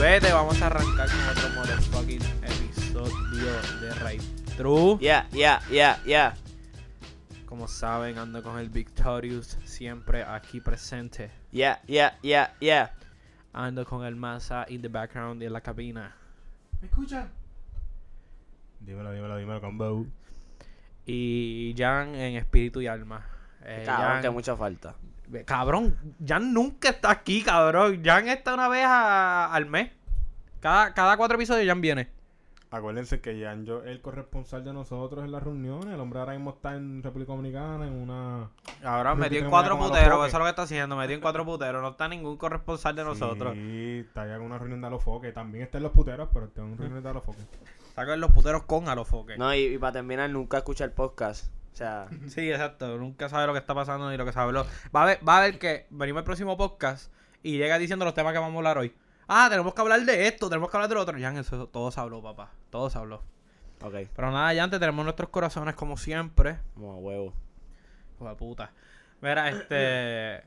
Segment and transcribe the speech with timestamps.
[0.00, 4.22] Vete, vamos a arrancar con otro motherfucking episodio de Right
[4.56, 4.98] True.
[4.98, 6.34] Yeah, yeah, yeah, yeah.
[7.46, 11.30] Como saben, ando con el Victorious siempre aquí presente.
[11.52, 12.92] Yeah, yeah, yeah, yeah.
[13.52, 16.14] Ando con el Masa in the background y en la cabina.
[16.80, 17.28] ¿Me escuchan?
[18.80, 20.06] Dímelo, dímelo, dímelo, combo.
[21.04, 23.26] Y Jan en espíritu y alma.
[23.64, 24.94] Eh, Cabrón, Jan- que mucha falta.
[25.46, 28.02] Cabrón, Jan nunca está aquí, cabrón.
[28.04, 29.90] Jan está una vez a- al mes.
[30.60, 32.08] Cada, cada cuatro episodios Jan viene.
[32.72, 35.92] Acuérdense que Jan yo el corresponsal de nosotros en las reuniones.
[35.92, 38.50] El hombre ahora mismo está en República Dominicana en una.
[38.84, 41.44] Ahora metió en cuatro ya puteros, eso es lo que está haciendo, metió en cuatro
[41.44, 43.54] puteros, no está ningún corresponsal de nosotros.
[43.54, 45.32] Sí, está allá en una reunión de Alofoque.
[45.32, 47.42] También está en los puteros, pero está en una reunión de Alofoque.
[47.96, 49.36] Sacan los puteros con alofoque.
[49.36, 51.50] No, y, y para terminar, nunca escucha el podcast.
[51.80, 54.66] Sea, Sí, exacto, nunca sabe lo que está pasando ni lo que se habló.
[54.94, 57.10] Va a ver, va a ver que venimos al próximo podcast
[57.42, 58.94] y llega diciendo los temas que vamos a hablar hoy.
[59.26, 61.18] Ah, tenemos que hablar de esto, tenemos que hablar de lo otro.
[61.18, 63.22] Jan, eso todo se habló, papá, todo se habló.
[63.80, 66.58] ok, Pero nada, ya antes tenemos nuestros corazones como siempre.
[66.74, 67.32] como a huevo.
[68.16, 68.72] Hijo puta.
[69.22, 70.46] Mira, este.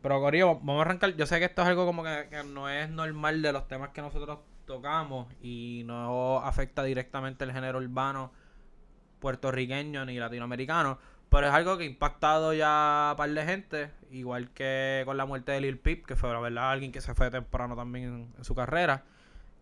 [0.00, 1.16] Pero Corillo, vamos a arrancar.
[1.16, 3.88] Yo sé que esto es algo como que, que no es normal de los temas
[3.88, 8.30] que nosotros tocamos y no afecta directamente el género urbano
[9.20, 10.98] puertorriqueño ni latinoamericano.
[11.28, 13.90] Pero es algo que ha impactado ya a par de gente.
[14.10, 17.14] Igual que con la muerte de Lil Peep, que fue la verdad alguien que se
[17.14, 19.04] fue temprano también en, en su carrera.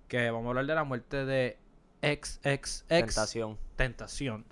[0.08, 1.58] Que vamos a hablar de la muerte de
[2.02, 3.58] XXX Tentación.
[3.76, 4.44] Tentación.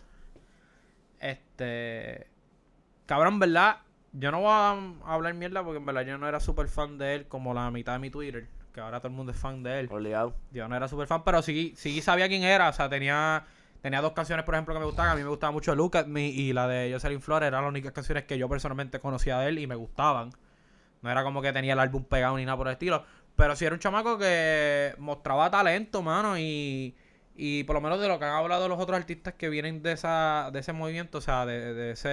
[1.20, 2.26] Este.
[3.06, 3.78] Cabrón, ¿verdad?
[4.12, 7.14] Yo no voy a hablar mierda porque en verdad yo no era súper fan de
[7.14, 8.48] él como la mitad de mi Twitter.
[8.72, 9.88] Que ahora todo el mundo es fan de él.
[9.90, 10.34] Obligado.
[10.52, 12.68] Yo no era súper fan, pero sí, sí sabía quién era.
[12.68, 13.44] O sea, tenía,
[13.86, 15.12] tenía dos canciones, por ejemplo, que me gustaban.
[15.12, 17.46] A mí me gustaba mucho Look at Me y la de Jocelyn Flores.
[17.46, 20.30] Eran las únicas canciones que yo personalmente conocía de él y me gustaban.
[21.02, 23.04] No era como que tenía el álbum pegado ni nada por el estilo.
[23.36, 26.36] Pero sí era un chamaco que mostraba talento, mano.
[26.36, 26.96] Y,
[27.36, 29.92] y por lo menos de lo que han hablado los otros artistas que vienen de
[29.92, 32.08] esa de ese movimiento, o sea, de, de ese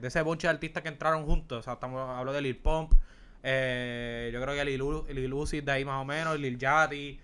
[0.00, 1.58] de ese bonche de artistas que entraron juntos.
[1.58, 2.94] O sea, estamos, hablo de Lil Pump.
[3.42, 4.82] eh, yo creo que Lil,
[5.14, 7.20] Lil Uzi de ahí más o menos, Lil Yachty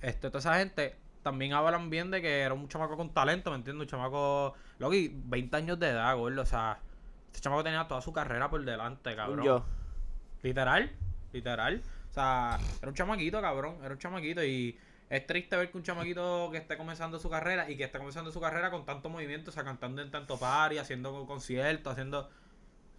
[0.00, 3.56] este, toda esa gente también hablan bien de que era un chamaco con talento, ¿me
[3.56, 3.82] entiendes?
[3.82, 6.78] Un chamaco, Loki, 20 años de edad, gordo, o sea,
[7.26, 9.44] este chamaco tenía toda su carrera por delante, cabrón.
[9.44, 9.64] Yo.
[10.42, 10.90] Literal,
[11.32, 11.82] literal.
[12.10, 14.76] O sea, era un chamaquito, cabrón, era un chamaquito y
[15.08, 18.32] es triste ver que un chamaquito que esté comenzando su carrera y que esté comenzando
[18.32, 22.20] su carrera con tanto movimiento, o sea, cantando en tanto party, haciendo conciertos, haciendo...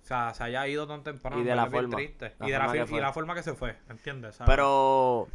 [0.01, 1.39] O sea, se haya ido tan temprano.
[1.39, 1.95] Y de la forma.
[1.95, 2.33] Triste.
[2.39, 2.97] La y, de la forma que fi- fue.
[2.97, 4.35] y la forma que se fue, ¿entiendes?
[4.35, 4.53] ¿Sabes?
[4.53, 5.29] Pero.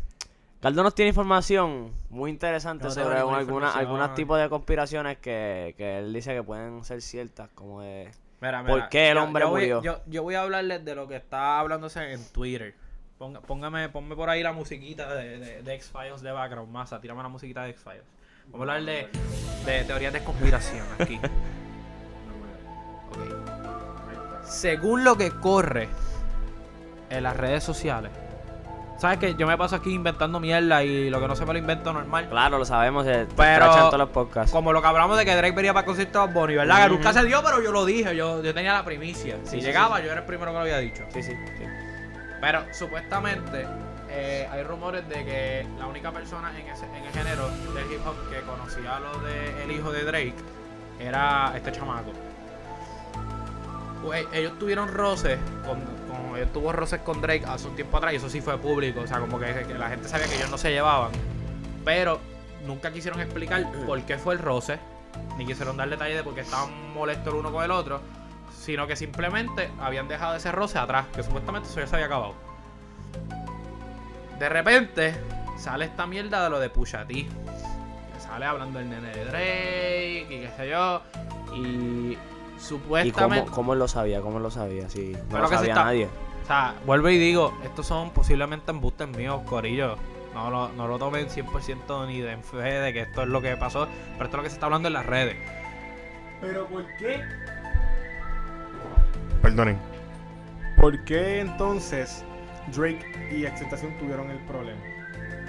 [0.60, 5.98] Caldo nos tiene información muy interesante No sobre algunas algunos tipos de conspiraciones que, que
[5.98, 8.10] él dice que pueden ser ciertas, como de...
[8.40, 9.82] Mira, ¿Por qué el hombre yo murió?
[9.82, 12.74] Yo, yo voy a hablarles de lo que está hablándose en Twitter.
[13.18, 17.00] Ponga- póngame, ponme por ahí la musiquita de, de, de X-Files de background, masa.
[17.00, 18.02] Tírame la musiquita de X-Files.
[18.50, 19.08] Vamos a hablar de,
[19.66, 21.20] de teorías de conspiración aquí.
[24.44, 25.88] Según lo que corre
[27.10, 28.10] en las redes sociales.
[28.98, 31.58] ¿Sabes que Yo me paso aquí inventando mierda y lo que no se me lo
[31.60, 32.28] invento normal.
[32.28, 34.50] Claro, lo sabemos, se te Pero- todos los podcasts.
[34.52, 36.82] Como lo que hablamos de que Drake venía para el concierto de Bad Bunny, ¿verdad?
[36.84, 39.36] Que nunca se dio, pero yo lo dije, yo, yo tenía la primicia.
[39.44, 41.04] Si Sí, sí, llegaba, yo era el primero que lo había dicho.
[41.12, 41.64] Sí, sí, sí.
[42.40, 43.66] Pero supuestamente
[44.10, 48.00] eh, hay rumores de que la única persona en, ese, en el género del hip
[48.04, 50.34] hop que conocía lo del hijo de Drake
[50.98, 52.10] era este chamaco.
[54.02, 58.12] Pues, ellos tuvieron roces, con, con- ellos tuvo roces con Drake hace un tiempo atrás
[58.12, 60.50] y eso sí fue público, o sea, como que, que la gente sabía que ellos
[60.50, 61.10] no se llevaban.
[61.84, 62.20] Pero
[62.66, 64.78] nunca quisieron explicar por qué fue el roce,
[65.36, 68.00] ni quisieron dar detalles de por qué estaban molestos el uno con el otro,
[68.58, 72.34] sino que simplemente habían dejado ese roce atrás, que supuestamente eso ya se había acabado.
[74.38, 75.14] De repente
[75.58, 77.14] sale esta mierda de lo de Pusha T.
[77.14, 81.02] Que sale hablando el nene de Drake y qué sé yo.
[81.56, 82.16] Y
[82.58, 83.50] ¿Y cómo, supuestamente...
[83.52, 84.20] cómo él lo sabía?
[84.20, 84.88] ¿Cómo lo sabía?
[84.88, 86.08] Sí, no Pero lo que sabía está- nadie.
[86.42, 89.96] O sea, vuelvo y digo, estos son posiblemente embustes míos, corillo.
[90.34, 93.40] No lo, no lo tomen 100% ni de en fe de que esto es lo
[93.42, 95.36] que pasó, pero esto es lo que se está hablando en las redes.
[96.40, 97.20] Pero ¿por qué?
[99.42, 99.78] Perdonen.
[100.76, 102.24] ¿Por qué entonces
[102.74, 104.80] Drake y Extentación tuvieron el problema?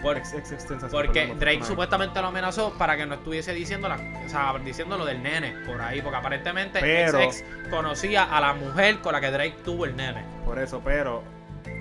[0.01, 4.29] Por- Ex, ex, Porque Drake supuestamente lo amenazó para que no estuviese diciendo la, o
[4.29, 8.99] sea, diciendo lo del nene por ahí, porque aparentemente Pero- ex conocía a la mujer
[8.99, 10.23] con la que Drake tuvo el nene.
[10.45, 11.23] Por eso, pero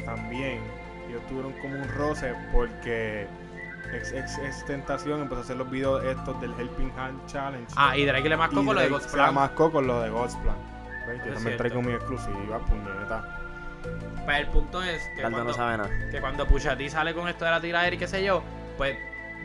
[0.04, 0.60] también
[1.08, 3.26] ellos tuvieron como un roce porque
[3.94, 7.66] ex, ex, ex Tentación empezó a hacer los videos estos del Helping Hand Challenge.
[7.76, 9.34] Ah, y Drake le mascó con lo de God's Plan.
[9.34, 10.56] mascó con lo de God's Plan.
[11.06, 11.22] ¿Ves?
[11.24, 13.40] Yo también traigo mi exclusiva, puñeta.
[14.24, 16.10] Pues el punto es que cuando, no sabe nada.
[16.10, 18.42] que cuando Pusha T sale con esto de la tiradera y qué sé yo,
[18.76, 18.96] pues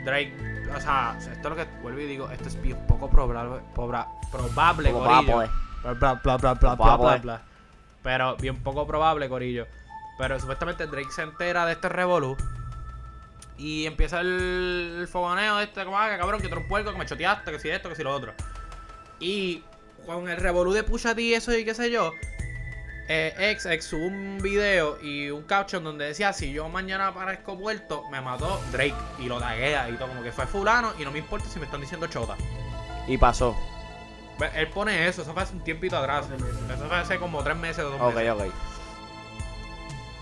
[0.04, 0.34] Drake,
[0.76, 4.10] o sea, esto es lo que vuelvo y digo, esto es bien poco probable, probable,
[4.32, 5.28] probable Como Corillo.
[5.28, 5.50] papo, eh.
[5.84, 7.42] Bla, bla, bla, bla, bla, Como papo, bla, bla.
[8.04, 9.68] Pero bien poco probable, Corillo.
[10.18, 12.36] Pero supuestamente Drake se entera de este revolú.
[13.58, 17.06] Y empieza el, el fogoneo este, como, ah, que cabrón, que otro puerco, que me
[17.06, 18.34] choteaste, que si esto, que si lo otro.
[19.20, 19.64] Y
[20.06, 22.12] con el revolú de Pusha T y eso y qué sé yo,
[23.08, 28.04] eh, XX subió un video y un caption donde decía, si yo mañana aparezco muerto,
[28.10, 28.96] me mató Drake.
[29.20, 31.66] Y lo taguea y todo, como que fue fulano y no me importa si me
[31.66, 32.36] están diciendo chota.
[33.08, 33.56] Y pasó.
[34.56, 36.26] Él pone eso, eso fue hace un tiempito atrás.
[36.74, 38.32] Eso fue hace como tres meses o dos Ok, meses.
[38.32, 38.44] ok.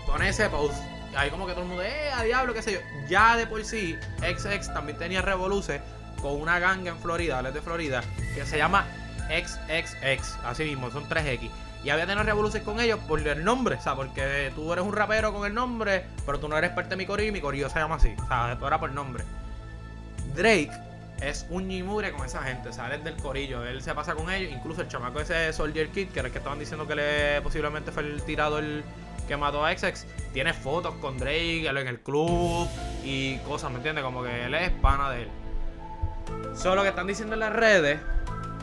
[0.06, 0.74] Pone ese post.
[1.16, 2.80] Ahí como que todo el mundo, eh, a diablo, qué sé yo.
[3.08, 5.80] Ya de por sí, XX también tenía revoluce
[6.20, 8.02] con una ganga en Florida, él es de Florida,
[8.34, 8.86] que se llama
[9.28, 10.36] XXX.
[10.44, 11.50] Así mismo, son 3X.
[11.84, 14.92] Y había tenido revoluces con ellos por el nombre, o sea, porque tú eres un
[14.92, 17.68] rapero con el nombre, pero tú no eres parte de mi corillo y mi corillo
[17.68, 18.14] se llama así.
[18.22, 19.24] O sea, todo era por nombre.
[20.34, 20.70] Drake
[21.20, 24.30] es un ñimure con esa gente, o sea, es del corillo, él se pasa con
[24.30, 27.40] ellos, incluso el chamaco ese Soldier Kid, que era el que estaban diciendo que le
[27.42, 28.64] posiblemente fue el tirador
[29.28, 32.68] que mató a XX, tiene fotos con Drake en el club
[33.04, 34.04] y cosas, ¿me entiendes?
[34.04, 35.28] Como que él es pana de él.
[36.54, 38.00] Solo que están diciendo en las redes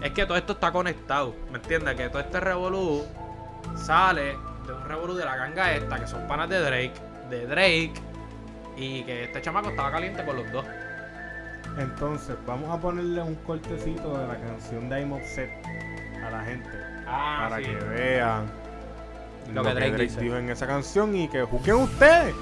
[0.01, 1.95] es que todo esto está conectado, ¿me entiendes?
[1.95, 3.05] Que todo este revolú
[3.75, 6.93] sale de un revolú de la ganga esta, que son panas de Drake,
[7.29, 7.93] de Drake,
[8.77, 10.65] y que este chamaco estaba caliente con los dos.
[11.77, 15.49] Entonces, vamos a ponerle un cortecito de la canción de I'm Upset
[16.25, 16.69] a la gente.
[17.07, 17.69] Ah, para sí.
[17.69, 18.45] que vean
[19.53, 20.21] Lo que Drake dice.
[20.21, 22.35] dijo en esa canción y que juzguen ustedes.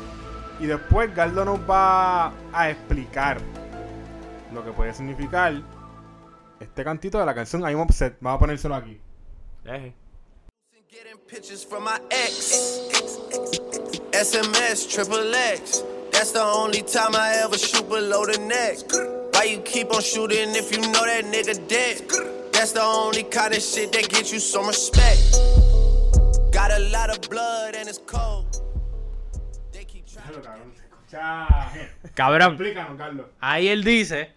[0.60, 3.38] Y después Galdo nos va a explicar
[4.54, 5.54] lo que puede significar
[6.60, 8.18] este cantito de la canción I'm Upset.
[8.22, 9.00] Vamos a ponérselo aquí.
[9.66, 9.94] Eje.
[10.90, 12.82] Getting pictures from my ex.
[14.14, 15.84] SMS, triple X.
[16.12, 18.80] That's the only time I ever shoot below the neck.
[19.34, 22.02] Why you keep on shooting if you know that nigga dead?
[22.52, 25.38] That's the only kind of shit that gets you some respect.
[26.52, 28.46] Got a lot of blood and it's cold.
[29.72, 30.42] They keep trying.
[30.42, 32.14] cabrón, se escucha.
[32.16, 33.26] Cabrón, Explícanos, Carlos.
[33.40, 34.32] ahí él dice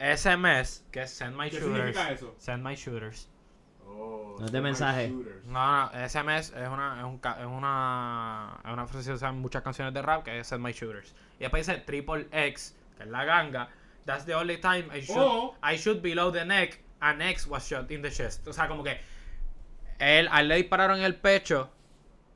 [0.00, 1.76] SMS, que es Send My ¿Qué Shooters.
[1.76, 2.34] significa eso?
[2.38, 3.28] Send My Shooters.
[3.86, 5.08] Oh, No es de mensaje.
[5.08, 9.12] No, no, SMS es una, es un, ca- es una, es una frase que se
[9.12, 11.14] usa en muchas canciones de rap que es Send My Shooters.
[11.38, 13.68] Y después dice Triple X, que es la ganga.
[14.06, 15.54] That's the only time I shoot, Oh.
[15.62, 18.46] I shoot below the neck, and X was shot in the chest.
[18.48, 18.98] O sea, como que
[19.98, 21.70] él, a él le dispararon en el pecho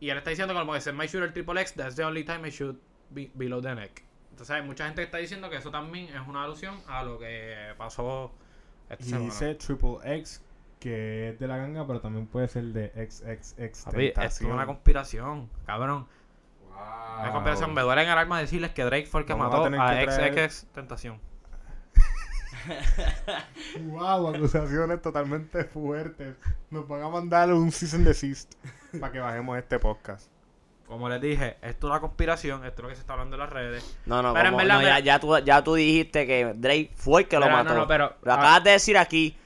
[0.00, 2.46] y él está diciendo como que Send My Shooter Triple X, that's the only time
[2.46, 2.78] I shoot
[3.10, 4.02] be- below the neck.
[4.34, 7.20] Entonces hay mucha gente que está diciendo que eso también es una alusión a lo
[7.20, 8.32] que pasó
[8.90, 9.24] esta Y semana.
[9.26, 10.42] dice Triple X,
[10.80, 13.84] que es de la ganga, pero también puede ser de XXX.
[13.84, 16.08] Papi, esto es una conspiración, cabrón.
[16.68, 17.20] Wow.
[17.20, 17.74] Una conspiración.
[17.74, 19.80] Me duele en el alma decirles que Drake fue el que Vamos a mató tener
[19.80, 21.20] a que traer- XX Tentación.
[23.84, 26.34] Wow, acusaciones totalmente fuertes.
[26.70, 28.54] Nos van a mandar un season desist
[28.98, 30.28] para que bajemos este podcast.
[30.94, 33.40] Como les dije, esto es una conspiración, esto es lo que se está hablando en
[33.40, 33.98] las redes.
[34.06, 37.22] No, no, Pero en como- verdad, no, ya, tú, ya tú dijiste que Drake fue
[37.22, 37.74] el que lo mató.
[37.74, 39.36] no, no, pero- Lo acabas de decir aquí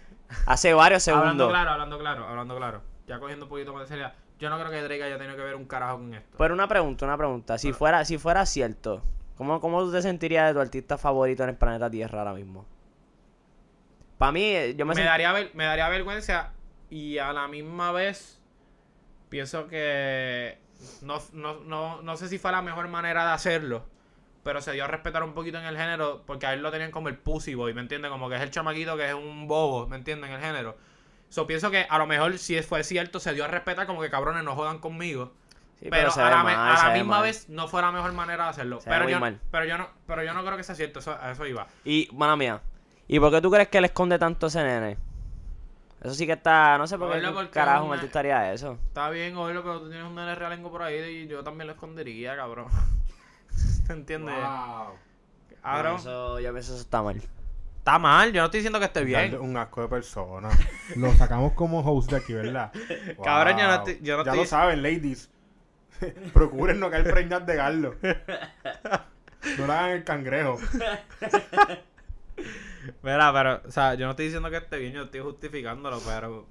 [0.47, 1.49] hace varios Hablando segundos.
[1.49, 2.83] claro, hablando claro, hablando claro.
[3.07, 4.13] Ya cogiendo un poquito más de seriedad.
[4.39, 6.37] Yo no creo que Drake haya tenido que ver un carajo con esto.
[6.37, 7.57] Pero una pregunta, una pregunta.
[7.57, 7.75] Si Ah.
[7.75, 9.03] fuera, si fuera cierto,
[9.37, 12.67] ¿cómo, ¿cómo tú te sentirías de tu artista favorito en el planeta Tierra ahora mismo?
[14.19, 16.53] Para mí, eh, yo me, me, daría, ver- me daría vergüenza
[16.91, 18.41] y a la misma vez
[19.29, 20.59] pienso que
[21.03, 23.85] no, no, no, no sé si fue la mejor manera de hacerlo,
[24.43, 26.91] pero se dio a respetar un poquito en el género porque a él lo tenían
[26.91, 28.11] como el pussy boy, ¿me entiendes?
[28.11, 30.31] Como que es el chamaquito que es un bobo, ¿me entiendes?
[30.31, 30.77] En el género.
[31.29, 34.11] So pienso que a lo mejor si fue cierto se dio a respetar como que
[34.11, 35.33] cabrones no jodan conmigo.
[35.79, 37.23] Sí, pero a la, mal, a la misma mal.
[37.23, 38.81] vez no fue la mejor manera de hacerlo.
[38.81, 39.39] Se Pero yo, mal.
[39.53, 41.69] pero yo no, pero yo no creo que sea cierto, eso, a eso iba.
[41.85, 42.63] Y, mala mía,
[43.07, 44.99] ¿y por qué tú crees que él esconde tanto ese nene?
[46.03, 48.79] Eso sí que está, no sé por qué carajo un artista haría eso.
[48.89, 51.73] Está bien, oírlo, pero tú tienes un nene realengo por ahí y yo también lo
[51.73, 52.67] escondería, cabrón.
[53.87, 54.35] ¿Te entiendes?
[54.35, 54.95] Wow.
[55.63, 55.93] Cabrón.
[55.95, 57.21] No, eso, yo pienso eso está mal.
[57.79, 59.35] Está mal, yo no estoy diciendo que esté bien.
[59.41, 60.51] Un asco de persona.
[60.97, 62.71] Lo sacamos como host de aquí, ¿verdad?
[63.25, 65.31] Cabrón, yo no estoy- yo no ya estoy- lo saben, ladies.
[66.33, 67.95] Procuren no caer preñas de Garlo.
[68.03, 70.59] No le hagan el cangrejo.
[73.03, 76.47] Mira, pero, o sea, yo no estoy diciendo que esté bien, yo estoy justificándolo, pero,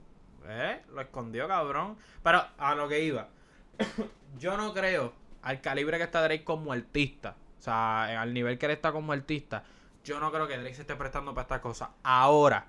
[0.47, 1.97] eh, lo escondió, cabrón.
[2.23, 3.29] Pero, a lo que iba,
[4.39, 8.65] yo no creo, al calibre que está Drake como artista, o sea, al nivel que
[8.65, 9.63] él está como artista,
[10.03, 11.89] yo no creo que Drake se esté prestando para estas cosas.
[12.03, 12.65] Ahora,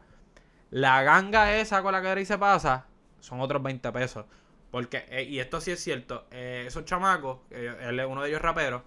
[0.70, 2.86] la ganga esa con la que Drake se pasa,
[3.20, 4.26] son otros 20 pesos.
[4.70, 8.28] Porque, eh, y esto sí es cierto, eh, esos chamacos, eh, él es uno de
[8.28, 8.84] ellos rapero,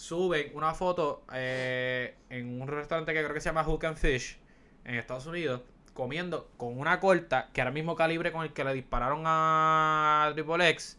[0.00, 4.38] suben una foto eh, en un restaurante que creo que se llama Hook and Fish
[4.84, 5.60] en Estados Unidos,
[5.92, 10.30] comiendo con una corta que era el mismo calibre con el que le dispararon a
[10.34, 10.98] Triple X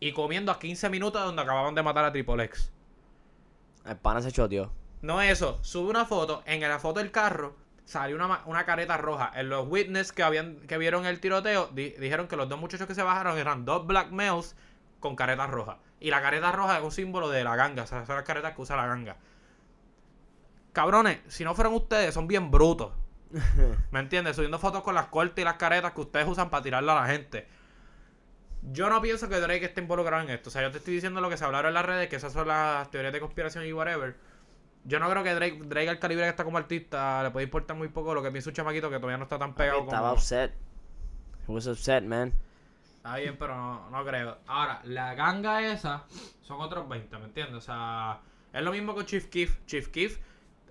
[0.00, 2.72] y comiendo a 15 minutos de donde acababan de matar a Triple X.
[3.84, 4.72] El pana se choteó.
[5.02, 9.30] No eso, sube una foto, en la foto del carro salió una, una careta roja.
[9.34, 12.86] En los witness que habían que vieron el tiroteo di- dijeron que los dos muchachos
[12.86, 14.56] que se bajaron eran dos black males
[15.00, 15.76] con caretas rojas.
[16.02, 18.56] Y la careta roja es un símbolo de la ganga, o sea, son las caretas
[18.56, 19.16] que usa la ganga.
[20.72, 22.92] Cabrones, si no fueran ustedes, son bien brutos.
[23.92, 24.34] ¿Me entiendes?
[24.34, 27.06] Subiendo fotos con las cortes y las caretas que ustedes usan para tirarle a la
[27.06, 27.46] gente.
[28.62, 30.48] Yo no pienso que Drake esté involucrado en esto.
[30.48, 32.32] O sea, yo te estoy diciendo lo que se hablaron en las redes, que esas
[32.32, 34.16] son las teorías de conspiración y whatever.
[34.84, 37.76] Yo no creo que Drake, Drake al calibre que está como artista, le puede importar
[37.76, 40.14] muy poco lo que piensa un chamaquito que todavía no está tan pegado Estaba como...
[40.14, 40.52] upset.
[41.46, 42.32] He was upset, man.
[43.02, 43.56] Está bien, pero
[43.90, 44.38] no, creo.
[44.46, 46.04] Ahora, la ganga esa
[46.40, 47.56] son otros 20, ¿me entiendes?
[47.56, 48.20] O sea,
[48.52, 49.66] es lo mismo que Chief Keef.
[49.66, 50.20] Chief Keef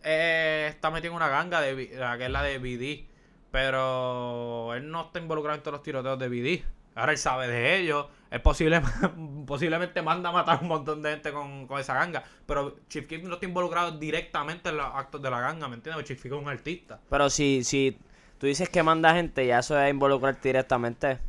[0.02, 3.06] eh, está metido en una ganga de, que es la de BD.
[3.52, 6.64] Pero él no está involucrado en todos los tiroteos de BD.
[6.96, 8.06] Ahora él sabe de ellos.
[8.30, 8.82] Es posible,
[9.46, 12.24] posiblemente manda a matar un montón de gente con, con esa ganga.
[12.46, 16.06] Pero Chief Keef no está involucrado directamente en los actos de la ganga, ¿me entiendes?
[16.06, 16.98] Chief Keef es un artista.
[17.10, 18.00] Pero si, si
[18.38, 21.20] tú dices que manda gente, ya eso es involucrarte directamente.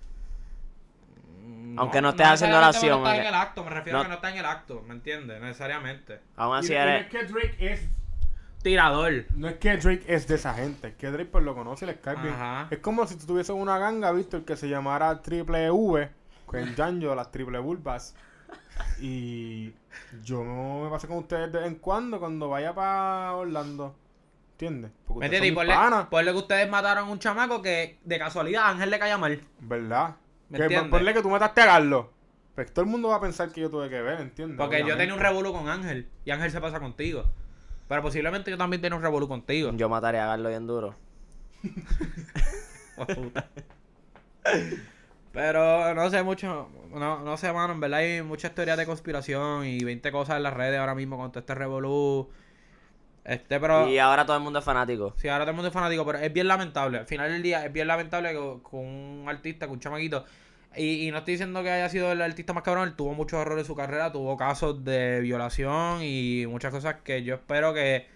[1.77, 4.05] Aunque no estés haciendo acción, No está en el acto, me refiero a No.
[4.05, 5.41] que no está en el acto, ¿me entiendes?
[5.41, 6.21] Necesariamente.
[6.37, 7.03] Aún así y no eres.
[7.07, 7.89] es que Drake es
[8.63, 9.25] Tirador.
[9.35, 11.89] No es que Drake es de esa gente, es que Drake pues lo conoce y
[11.89, 12.35] le cae bien.
[12.71, 16.09] Es como si tú tuvieses una ganga, Víctor, que se llamara Triple V,
[16.47, 18.15] con Janjo, las triple bulbas.
[19.01, 19.73] Y
[20.23, 23.97] yo no me pasé con ustedes de vez en cuando, cuando vaya para Orlando.
[24.53, 24.93] ¿Entiendes?
[25.07, 25.65] Porque ¿Me ustedes entiendes?
[25.65, 28.91] Y son ponle, ponle que ustedes mataron a un chamaco que de casualidad a Ángel
[28.91, 29.41] le caía mal.
[29.61, 30.15] ¿verdad?
[30.53, 30.91] ¿Me que entiendes?
[30.91, 32.07] ponle que tú mataste a Carlos.
[32.55, 34.59] Pues todo el mundo va a pensar que yo tuve que ver, ¿entiendes?
[34.59, 37.25] Porque yo tenía un revolú con Ángel y Ángel se pasa contigo.
[37.89, 39.73] Pero posiblemente yo también tenía un revolú contigo.
[39.75, 40.95] Yo mataría a Carlos bien duro.
[45.33, 49.65] Pero no sé mucho, no, no sé, mano, en verdad hay muchas teorías de conspiración
[49.65, 52.29] y 20 cosas en las redes ahora mismo con todo este revolú.
[53.25, 53.89] Este, pero...
[53.89, 55.15] Y ahora todo el mundo es fanático.
[55.17, 56.99] Sí, ahora todo el mundo es fanático, pero es bien lamentable.
[56.99, 60.25] Al final del día es bien lamentable que con un artista, con un chamaquito.
[60.75, 63.41] Y, y no estoy diciendo que haya sido el artista más cabrón, él tuvo muchos
[63.41, 68.07] errores en su carrera, tuvo casos de violación y muchas cosas que yo espero que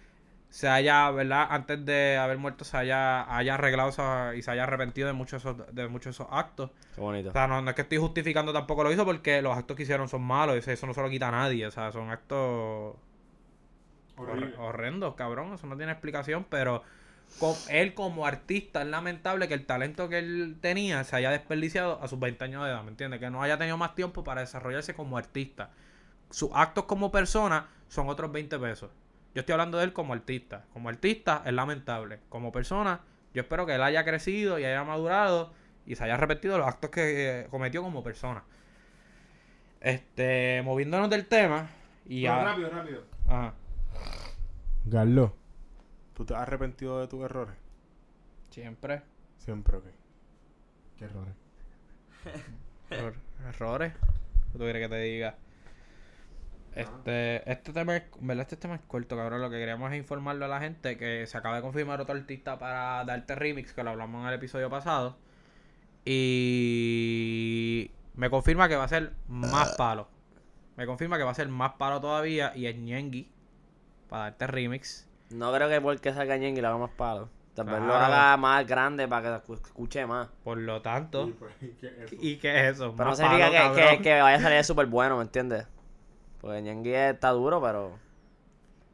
[0.48, 1.46] se haya, ¿verdad?
[1.50, 3.90] Antes de haber muerto se haya, haya arreglado
[4.34, 6.70] y se haya arrepentido de muchos de, esos, de muchos esos actos.
[6.94, 7.28] Qué bonito.
[7.28, 9.82] O sea, no, no es que estoy justificando tampoco lo hizo porque los actos que
[9.82, 12.96] hicieron son malos, eso no se lo quita a nadie, o sea, son actos
[14.16, 14.54] Horrible.
[14.56, 15.54] Hor- horrendos, cabrón.
[15.54, 16.82] Eso no tiene explicación, pero
[17.38, 22.02] co- él como artista es lamentable que el talento que él tenía se haya desperdiciado
[22.02, 23.20] a sus 20 años de edad, ¿me entiendes?
[23.20, 25.70] Que no haya tenido más tiempo para desarrollarse como artista.
[26.30, 28.90] Sus actos como persona son otros 20 pesos.
[29.34, 30.64] Yo estoy hablando de él como artista.
[30.72, 32.20] Como artista es lamentable.
[32.30, 33.00] Como persona,
[33.34, 35.52] yo espero que él haya crecido y haya madurado
[35.84, 38.42] y se haya arrepentido los actos que eh, cometió como persona.
[39.80, 41.68] Este, moviéndonos del tema
[42.06, 43.02] y Pero rápido, rápido.
[43.28, 43.52] Ajá.
[44.86, 45.34] Garlo,
[46.14, 47.56] ¿tú te has arrepentido de tus errores?
[48.50, 49.02] Siempre.
[49.38, 49.84] Siempre, ok.
[50.96, 51.34] ¿Qué errores?
[52.90, 53.16] Error-
[53.48, 53.92] errores.
[54.52, 55.34] ¿Qué tú quieres que te diga?
[56.74, 59.40] Este, este tema es, en verdad este tema es corto, cabrón.
[59.40, 62.58] Lo que queríamos es informarle a la gente que se acaba de confirmar otro artista
[62.58, 65.16] para darte remix, que lo hablamos en el episodio pasado.
[66.04, 70.08] Y me confirma que va a ser más palo.
[70.76, 73.32] Me confirma que va a ser más palo todavía y es Ñengi
[74.08, 75.08] para darte remix.
[75.30, 77.28] No creo que porque salga Ñengi lo haga más palo.
[77.54, 80.28] Tal vez lo haga más grande para que escuche más.
[80.44, 82.16] Por lo tanto, pues, ¿qué es eso?
[82.20, 82.94] ¿y qué es eso?
[82.96, 84.02] Pero no significa palo, que, que, cabrón.
[84.02, 85.66] que vaya a salir súper bueno, ¿me entiendes?
[86.40, 87.98] Porque Ñengi está duro, pero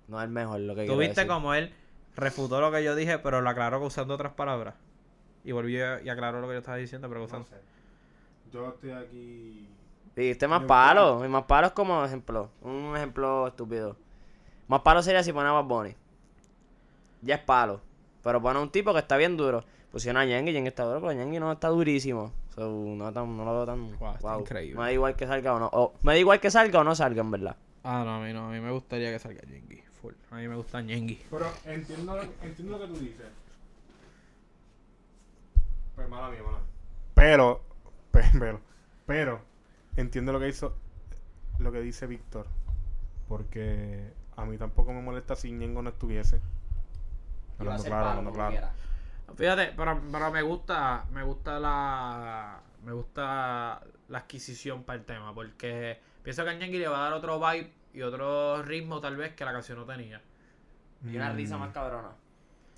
[0.06, 1.26] no es el mejor lo que Tú quiero viste decir.
[1.26, 1.74] como él
[2.14, 4.74] refutó lo que yo dije, pero lo aclaró usando otras palabras.
[5.44, 7.48] Y volvió y aclaró lo que yo estaba diciendo, pero No usando.
[7.48, 7.56] sé.
[8.52, 9.68] Yo estoy aquí.
[10.14, 11.24] Dijiste más Yo- palo.
[11.24, 12.48] Y más palo es como ejemplo.
[12.60, 13.96] Un ejemplo estúpido.
[14.68, 15.94] Más palo sería si pone a Bad Bunny.
[17.22, 17.80] Ya es palo.
[18.22, 19.64] Pero pone a un tipo que está bien duro.
[19.90, 22.32] Pusieron a Ñengi, Ñengi está duro, pero Ñengi no está durísimo.
[22.54, 23.98] So, no, tan- no lo veo tan.
[23.98, 24.78] Wow, está increíble.
[24.78, 25.70] Me da igual que salga o no.
[25.72, 27.56] o- me da igual que salga o no salga, en verdad.
[27.84, 29.82] Ah, no, a mí no, a mí me gustaría que salga Yengi.
[30.00, 30.12] Full.
[30.30, 31.20] A mí me gusta Yengi.
[31.30, 33.26] Pero entiendo, lo- entiendo lo que tú dices.
[35.94, 36.66] Pues mala mía, mala mía.
[37.14, 37.60] Pero,
[38.10, 38.60] pe- pero,
[39.06, 39.40] pero,
[39.96, 40.74] entiendo lo que hizo,
[41.58, 42.46] lo que dice Víctor.
[43.28, 46.40] Porque a mí tampoco me molesta si Ñengo no estuviese.
[47.58, 48.68] Hablando claro, hablando claro.
[49.36, 55.34] Fíjate, pero, pero me gusta, me gusta la, me gusta la adquisición para el tema,
[55.34, 59.16] porque pienso que al Yankee le va a dar otro vibe y otro ritmo tal
[59.16, 60.20] vez que la canción no tenía.
[61.04, 62.10] Y una risa más cabrona.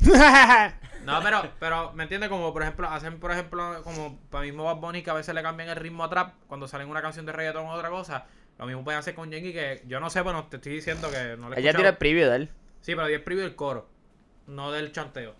[1.04, 2.30] No, pero, pero, ¿me entiendes?
[2.30, 5.42] Como por ejemplo, hacen por ejemplo, como para mismo Bad Bunny que a veces le
[5.42, 8.24] cambian el ritmo a trap cuando salen una canción de reggaetón o otra cosa.
[8.58, 11.36] Lo mismo pueden hacer con Yankee que yo no sé, bueno, te estoy diciendo que
[11.36, 12.48] no le Ella tira el preview de él.
[12.80, 13.88] Sí, pero di el preview del coro,
[14.46, 15.34] no del chanteo.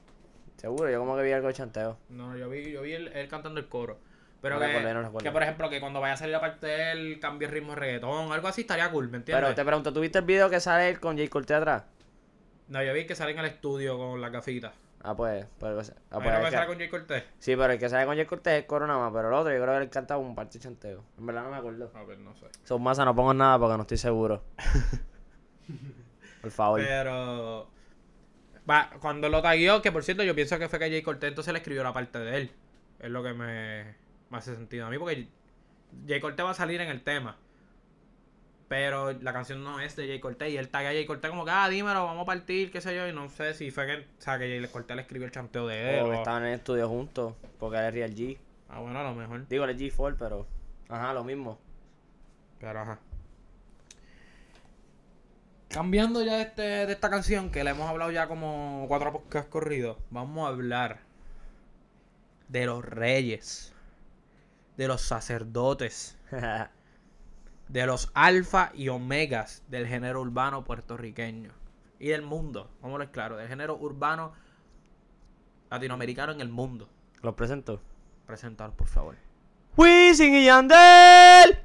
[0.57, 1.99] Seguro, yo como que vi algo de chanteo.
[2.09, 3.99] No, yo vi, yo vi él, él cantando el coro.
[4.41, 5.25] Pero No que, recuerdo, no recuerdo.
[5.25, 7.75] que, por ejemplo, que cuando vaya a salir la parte de él cambie el ritmo
[7.75, 9.43] de reggaetón, algo así estaría cool, ¿me entiendes?
[9.43, 11.85] Pero te pregunto, ¿tú viste el video que sale él con Jay Cortez atrás?
[12.69, 14.73] No, yo vi que sale en el estudio con las gafitas.
[15.07, 15.47] Ah, pues.
[15.59, 17.25] pues ah, Ah, pues, es que sale con Jay Cortés?
[17.39, 19.13] Sí, pero el que sale con Jay Cortez es el coro nada más.
[19.13, 21.05] Pero el otro, yo creo que él cantaba un parte de chanteo.
[21.19, 21.93] En verdad no me acuerdo.
[21.95, 22.47] A ver, no sé.
[22.65, 24.43] Son masa, no pongo nada porque no estoy seguro.
[26.41, 26.81] Por favor.
[26.81, 27.69] Pero.
[28.69, 31.53] Va, cuando lo tagueó, que por cierto yo pienso que fue que Jay Cortez entonces
[31.53, 32.51] le escribió la parte de él.
[32.99, 33.85] Es lo que me,
[34.31, 35.29] me hace sentido a mí, porque
[36.09, 37.37] Jay Cortez va a salir en el tema.
[38.77, 41.45] Pero la canción no es de Jay Cortez y él taguea a Jay Cortez como
[41.45, 43.07] que, ah, dímelo, vamos a partir, qué sé yo.
[43.07, 45.69] Y no sé si fue que, o sea, que Jay Cortez le escribió el chanteo
[45.69, 46.07] de él.
[46.07, 47.35] O- estaban en el estudio juntos.
[47.61, 48.37] Porque él es Real G.
[48.69, 49.47] Ah, bueno, a lo mejor.
[49.47, 50.49] Digo, él es G4, pero.
[50.89, 51.57] Ajá, lo mismo.
[52.59, 52.99] Pero ajá.
[55.69, 59.51] Cambiando ya de, este, de esta canción, que le hemos hablado ya como cuatro podcasts
[59.53, 60.99] corridos, vamos a hablar
[62.49, 63.73] de los reyes,
[64.77, 66.19] de los sacerdotes,
[67.75, 71.51] de los alfa y omegas del género urbano puertorriqueño
[71.99, 74.33] y del mundo, vamos a ver claro, del género urbano
[75.73, 76.89] latinoamericano en el mundo.
[77.21, 77.81] Los presento.
[78.27, 79.17] Presentar, por favor.
[79.77, 81.59] Wisin y Yandel.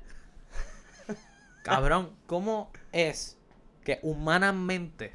[1.64, 3.38] Cabrón, ¿cómo es
[3.84, 5.14] que humanamente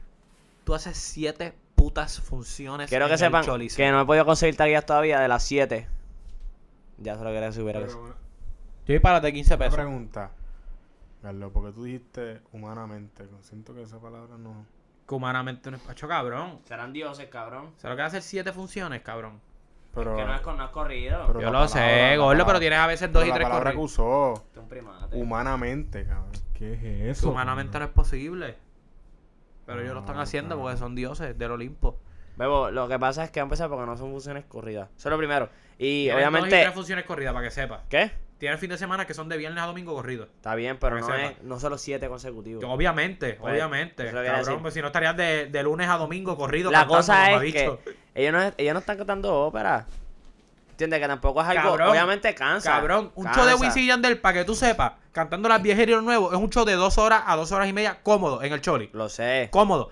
[0.63, 3.85] tú haces siete putas funciones Quiero en que el sepan Choliseo?
[3.85, 5.89] que no he podido conseguir taguillas todavía de las 7.
[6.99, 8.01] Ya se lo quería subir a Pero eso.
[8.01, 8.15] una,
[8.87, 9.75] Yo párate 15 una pesos.
[9.75, 10.31] pregunta.
[11.25, 13.25] Carlos, porque tú dijiste humanamente.
[13.41, 14.67] Siento que esa palabra no.
[15.09, 16.61] Que humanamente no es pacho, cabrón.
[16.65, 17.73] Serán dioses, cabrón.
[17.79, 19.41] Se lo que hacer siete funciones, cabrón.
[19.95, 21.25] Pero, Que no es, con, no es corrido.
[21.29, 23.35] Pero Yo la lo sé, palabra- la gordo, pero tienes a veces dos y la
[23.37, 23.77] tres que corridos.
[23.93, 25.17] usó es un primate.
[25.17, 26.31] humanamente, cabrón.
[26.53, 26.73] ¿Qué
[27.11, 27.31] es eso?
[27.31, 28.57] humanamente no es posible.
[29.67, 31.99] Pero ellos lo están No, haciendo porque son dioses del Olimpo.
[32.37, 34.91] Bebo, lo que pasa es que va a empezar porque no son funciones corridas.
[34.97, 35.49] Eso es lo primero.
[35.79, 36.51] Y Tienen dos y obviamente.
[36.63, 37.83] tres funciones corridas para que sepas.
[37.89, 38.11] ¿Qué?
[38.45, 40.29] Tienen fin de semana que son de viernes a domingo corridos.
[40.37, 42.61] Está bien, pero no, es, no solo siete consecutivos.
[42.61, 44.05] Yo, Obviamente, Pues, obviamente.
[44.13, 46.71] Cabrón, pues si no estarías de, de lunes a domingo corrido.
[46.71, 47.81] La cantando, cosa es mamabicho.
[47.83, 49.87] que ellos no, ellos no están cantando ópera.
[50.73, 51.01] ¿Entiendes?
[51.01, 51.63] Que tampoco es algo.
[51.71, 52.71] Cabrón, obviamente cansa.
[52.73, 53.41] Cabrón, un cansa.
[53.41, 56.35] show de Wisin y Yandel, para que tú sepas, cantando las viejas y los nuevos,
[56.35, 58.91] es un show de dos horas a dos horas y media, cómodo, en el Choli.
[58.93, 59.49] Lo sé.
[59.53, 59.91] Cómodo.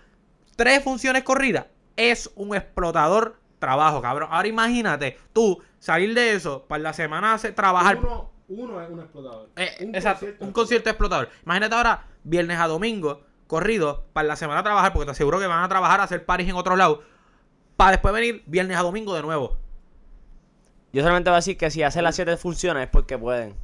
[0.56, 4.28] Tres funciones corridas, es un explotador trabajo, cabrón.
[4.30, 7.96] Ahora imagínate, tú salir de eso, para la semana trabajar.
[7.96, 9.48] Uno, uno es un explotador.
[9.56, 11.28] Eh, Un exacto, concierto un concierto explotador.
[11.44, 15.62] Imagínate ahora, viernes a domingo, corrido, para la semana trabajar, porque te aseguro que van
[15.62, 17.02] a trabajar a hacer paris en otro lado,
[17.76, 19.56] para después venir viernes a domingo de nuevo.
[20.92, 23.54] Yo solamente voy a decir que si hacen las siete funciones es porque pueden.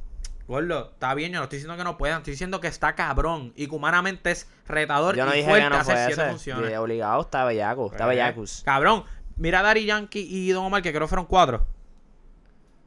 [0.47, 3.53] Gordo, está bien, yo no estoy diciendo que no puedan, estoy diciendo que está cabrón
[3.55, 6.71] y que humanamente es retador Yo no y dije fuerte que no hacer siete funciones.
[6.71, 7.85] Y obligado está bellaco.
[7.85, 8.61] Está Pues, bellacus.
[8.65, 9.03] Cabrón,
[9.35, 11.67] mira a Dari Yankee y Don Omar, que creo que fueron cuatro.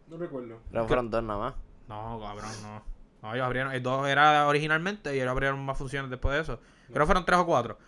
[0.09, 0.59] No recuerdo.
[0.71, 1.55] Creo que fueron dos nada más.
[1.93, 2.83] No, cabrón, no.
[3.23, 6.61] No, ellos abrieron, el dos era originalmente y ellos abrieron más funciones después de eso.
[6.89, 7.79] Creo que fueron tres o cuatro.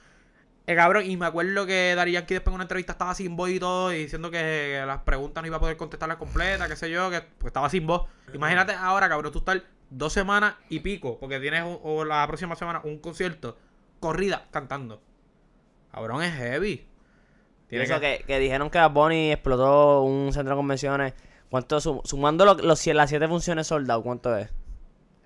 [0.67, 3.51] Eh, cabrón, y me acuerdo que Dari Yankee después en una entrevista estaba sin voz
[3.51, 6.91] y todo, y diciendo que las preguntas no iba a poder contestarlas completas, qué sé
[6.91, 8.07] yo, que pues, estaba sin voz.
[8.33, 12.81] Imagínate ahora, cabrón, tú estar dos semanas y pico, porque tienes o la próxima semana
[12.85, 13.59] un concierto,
[14.01, 15.03] corrida, cantando.
[15.93, 16.87] Cabrón, es heavy.
[17.69, 18.25] Tiene eso que- que...
[18.25, 21.15] Que, dijeron que Bunny explotó un centro de convenciones.
[21.51, 24.49] ¿Cuánto sum- sumando lo- los, las siete funciones soldado, ¿cuánto es?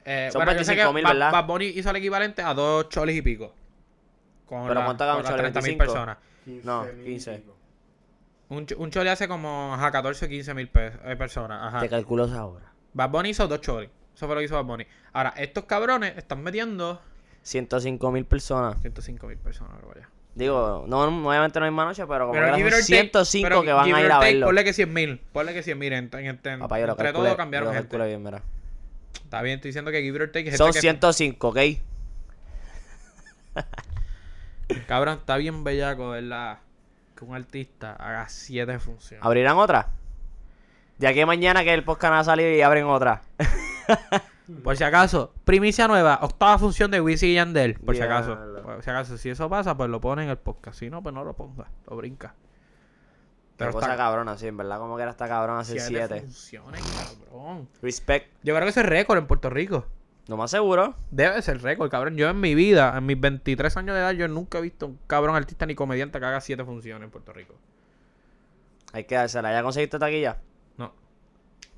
[0.04, 1.32] Eh, Son bueno, yo sé que 25.000, Bad- ¿verdad?
[1.32, 3.52] Bad Bunny hizo el equivalente a dos choles y pico.
[4.46, 5.42] Con Pero la- ¿cuánto gana con un las chole?
[5.42, 5.78] 30.000 25.
[5.78, 6.18] personas.
[6.44, 7.32] 15 No, mil y 15.
[7.38, 7.56] pico.
[8.50, 11.60] Un, ch- un chole hace como a 14 o 15 mil pe- eh, personas.
[11.62, 11.80] Ajá.
[11.80, 12.72] Te calculo esa hora.
[12.94, 13.90] Bad Bunny hizo dos choles.
[14.14, 14.86] Eso fue lo que hizo Bad Bunny.
[15.12, 17.00] Ahora, estos cabrones están metiendo
[17.42, 18.80] 105 mil personas.
[18.80, 19.76] 105 mil personas.
[19.86, 20.08] vaya.
[20.38, 23.42] Digo, no, obviamente no hay noche, pero como Pero que give son or take- 105
[23.48, 24.46] pero que van a ir a verlo.
[24.46, 25.20] Ponle que 100 mil.
[25.32, 25.92] Ponle que 100 mil.
[25.92, 27.88] En, en- en- Papá, yo lo entre calculé, todos cambiaron yo lo gente.
[27.90, 28.42] calculé bien, mira.
[29.24, 31.58] Está bien, estoy diciendo que give or take es Son gente que- 105, ¿ok?
[34.86, 36.58] Cabrón, está bien bellaco, ¿verdad?
[37.16, 39.24] Que un artista haga 7 funciones.
[39.26, 39.88] ¿Abrirán otra?
[40.98, 43.22] De aquí a mañana que el podcast va a salir y abren otra.
[44.64, 47.74] Por si acaso, primicia nueva, octava función de Wisin y Yandel.
[47.74, 48.38] Por si acaso.
[48.74, 50.78] Por si acaso, si eso pasa, pues lo pone en el podcast.
[50.78, 52.34] Si no, pues no lo ponga, lo brinca.
[53.56, 56.20] Pero cosa está- cabrona, sí, en verdad, como que era esta cabrona Siete 7.
[56.20, 56.80] funciones,
[57.30, 57.68] cabrón.
[57.82, 58.32] Respect.
[58.44, 59.84] Yo creo que ese es récord en Puerto Rico.
[60.28, 60.94] Lo más seguro.
[61.10, 62.16] Debe ser récord, cabrón.
[62.16, 64.98] Yo en mi vida, en mis 23 años de edad, yo nunca he visto un
[65.06, 67.54] cabrón artista ni comediante que haga siete funciones en Puerto Rico.
[68.92, 69.50] Hay que dársela.
[69.52, 70.38] ¿Ya conseguiste taquilla?
[70.76, 70.92] No.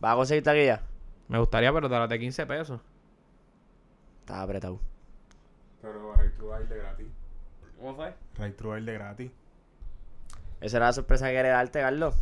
[0.01, 0.83] ¿Vas a conseguir taquilla?
[1.29, 2.81] Me gustaría, pero de las de 15 pesos.
[4.21, 4.81] Estaba apretado.
[5.83, 7.07] Pero Right True de gratis.
[7.79, 8.15] ¿Cómo fue?
[8.39, 9.31] Right True de gratis.
[10.61, 12.15] Esa era la sorpresa que quería darte, Carlos.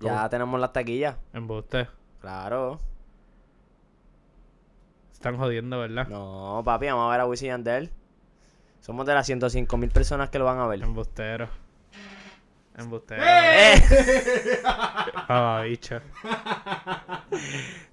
[0.00, 0.30] Ya ¿Cómo?
[0.30, 1.16] tenemos las taquillas.
[1.32, 1.88] Embuste.
[2.20, 2.80] Claro.
[5.12, 6.08] Están jodiendo, ¿verdad?
[6.08, 7.90] No, papi, vamos a ver a Wisin y Yandel.
[8.80, 10.82] Somos de las 105 mil personas que lo van a ver.
[10.82, 11.48] Embustero.
[12.76, 13.22] Embustero.
[13.24, 13.82] ¡Eh!
[15.26, 16.00] Ah, bicho.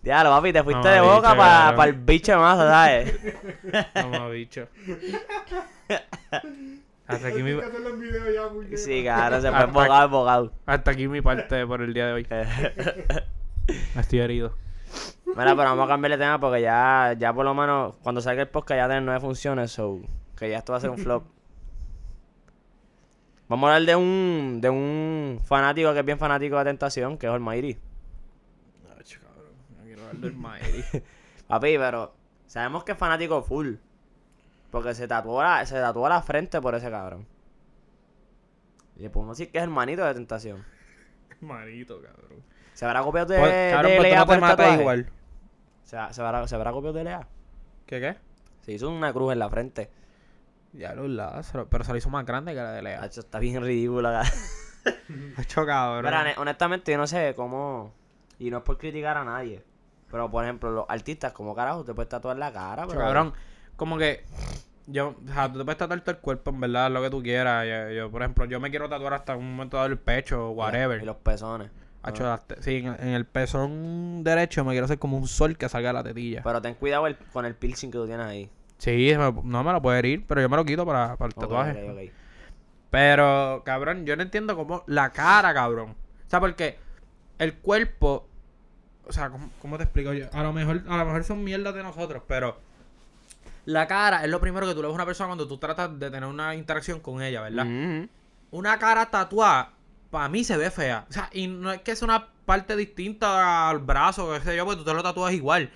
[0.01, 1.87] Diablo, papi, te fuiste de boca bicho, para cabrón.
[1.87, 3.19] el bicho más, ¿sabes?
[3.93, 4.67] Vamos, bicho.
[7.07, 8.77] Hasta aquí mi, los videos ya, puñeta.
[8.77, 10.53] Sí, claro, se fue embogado, embogado.
[10.65, 12.27] hasta aquí mi parte por el día de hoy.
[13.95, 14.55] Estoy herido.
[15.25, 18.41] Mira, pero vamos a cambiar de tema porque ya, ya por lo menos cuando salga
[18.41, 19.99] el podcast ya tiene nueve funciones, so
[20.37, 21.23] que ya esto va a ser un flop.
[23.51, 27.27] Vamos a hablar de un, de un fanático que es bien fanático de Tentación, que
[27.27, 27.77] es Almighty.
[28.87, 29.53] Ay, cabrón.
[29.77, 30.83] No quiero hablar del Maeri.
[31.47, 32.13] Papi, pero
[32.47, 33.73] sabemos que es fanático full.
[34.69, 37.27] Porque se tatuó la, se tatuó la frente por ese cabrón.
[38.95, 40.63] Y le podemos decir que es hermanito de Tentación.
[41.41, 42.41] Manito, cabrón.
[42.73, 45.09] ¿Se habrá copiado de, Pues, cabrón, de pues tú Lea no por el igual.
[45.83, 47.27] ¿Se, se habrá, ¿Se habrá copiado de Lea?
[47.85, 48.15] ¿Qué qué?
[48.61, 49.89] Se hizo una cruz en la frente.
[50.73, 51.67] Ya lo Lázaro.
[51.69, 53.01] Pero se lo hizo más grande que la de Lea.
[53.03, 54.23] Hacho, está bien ridícula.
[55.37, 56.11] Hacho, cabrón.
[56.23, 57.93] Ne- honestamente, yo no sé cómo.
[58.39, 59.63] Y no es por criticar a nadie.
[60.09, 62.99] Pero, por ejemplo, los artistas, como carajo, te puedes tatuar la cara, pero.
[62.99, 63.33] cabrón.
[63.75, 64.23] Como que.
[64.87, 67.21] Yo, o sea, tú te puedes tatuar todo el cuerpo, en verdad, lo que tú
[67.21, 67.65] quieras.
[67.67, 70.51] Yo, yo, por ejemplo, yo me quiero tatuar hasta un momento dado el pecho, o
[70.51, 71.01] whatever.
[71.01, 71.69] Y los pezones.
[72.03, 75.55] Hacho, las te- sí, en, en el pezón derecho me quiero hacer como un sol
[75.55, 76.41] que salga de la tetilla.
[76.43, 78.49] Pero ten cuidado el- con el piercing que tú tienes ahí.
[78.81, 82.11] Sí, no me lo puede herir, pero yo me lo quito para, para el tatuaje.
[82.89, 85.91] Pero, cabrón, yo no entiendo cómo la cara, cabrón.
[85.91, 86.79] O sea, porque
[87.37, 88.27] el cuerpo,
[89.07, 90.29] o sea, ¿cómo, cómo te explico yo?
[90.33, 92.57] A lo mejor, a lo mejor son mierdas de nosotros, pero
[93.65, 95.99] la cara es lo primero que tú le ves a una persona cuando tú tratas
[95.99, 97.67] de tener una interacción con ella, ¿verdad?
[97.67, 98.09] Ujú.
[98.49, 99.73] Una cara tatuada,
[100.09, 101.05] para mí se ve fea.
[101.07, 104.65] O sea, y no es que es una parte distinta al brazo, qué sé yo,
[104.65, 105.69] porque tú te lo tatúas igual.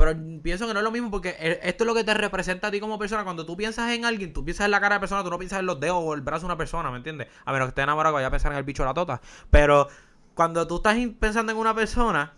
[0.00, 2.68] Pero pienso que no es lo mismo porque e- esto es lo que te representa
[2.68, 3.22] a ti como persona.
[3.24, 5.38] Cuando tú piensas en alguien, tú piensas en la cara de la persona, tú no
[5.38, 7.28] piensas en los dedos o el brazo de una persona, ¿me entiendes?
[7.44, 9.20] A menos que estés enamorado, vaya a pensar en el bicho de la tota.
[9.50, 9.88] Pero
[10.34, 12.32] cuando tú estás pensando en una persona,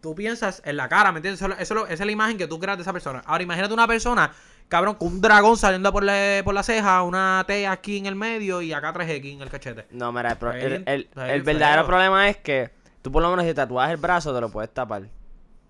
[0.00, 1.42] tú piensas en la cara, ¿me entiendes?
[1.60, 3.22] Eso, esa es la imagen que tú creas de esa persona.
[3.26, 4.32] Ahora imagínate una persona,
[4.68, 8.16] cabrón, con un dragón saliendo por la, por la ceja, una T aquí en el
[8.16, 9.86] medio y acá 3X en el cachete.
[9.90, 12.70] No, mira, el, el, el- verdadero problema es que
[13.02, 15.02] tú, por lo menos, si tatuas el brazo, te lo puedes tapar.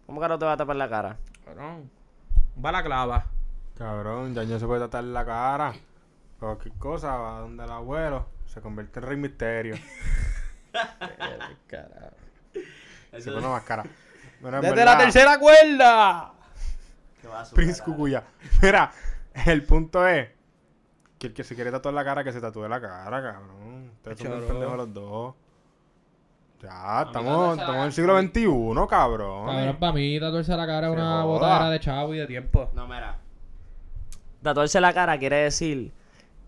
[0.06, 1.16] ¿Cómo que no te va a tapar la cara?
[1.44, 1.90] Cabrón.
[2.56, 3.26] Un balaclava.
[3.76, 5.72] Cabrón, ya no se puede tratar la cara.
[6.38, 8.26] Cualquier cosa, va donde el abuelo.
[8.46, 9.76] Se convierte en Rey Misterio.
[13.18, 13.84] Se pone más cara.
[14.40, 16.32] Bueno, Desde la tercera cuerda.
[17.54, 18.24] Prince Cucuya.
[18.62, 18.90] Mira,
[19.46, 20.30] el punto es
[21.18, 23.92] que el que se quiere tatuar la cara, que se tatúe la cara, cabrón.
[23.96, 25.34] Ustedes son pendejos los dos.
[26.62, 29.46] Ya, estamos, estamos en el siglo XXI, cabrón.
[29.46, 31.24] Cabrón, para mí tatuarse la cara es Se una joda.
[31.24, 32.70] botadera de chavo y de tiempo.
[32.74, 33.18] No, mira.
[34.42, 35.92] Tatuarse la cara quiere decir,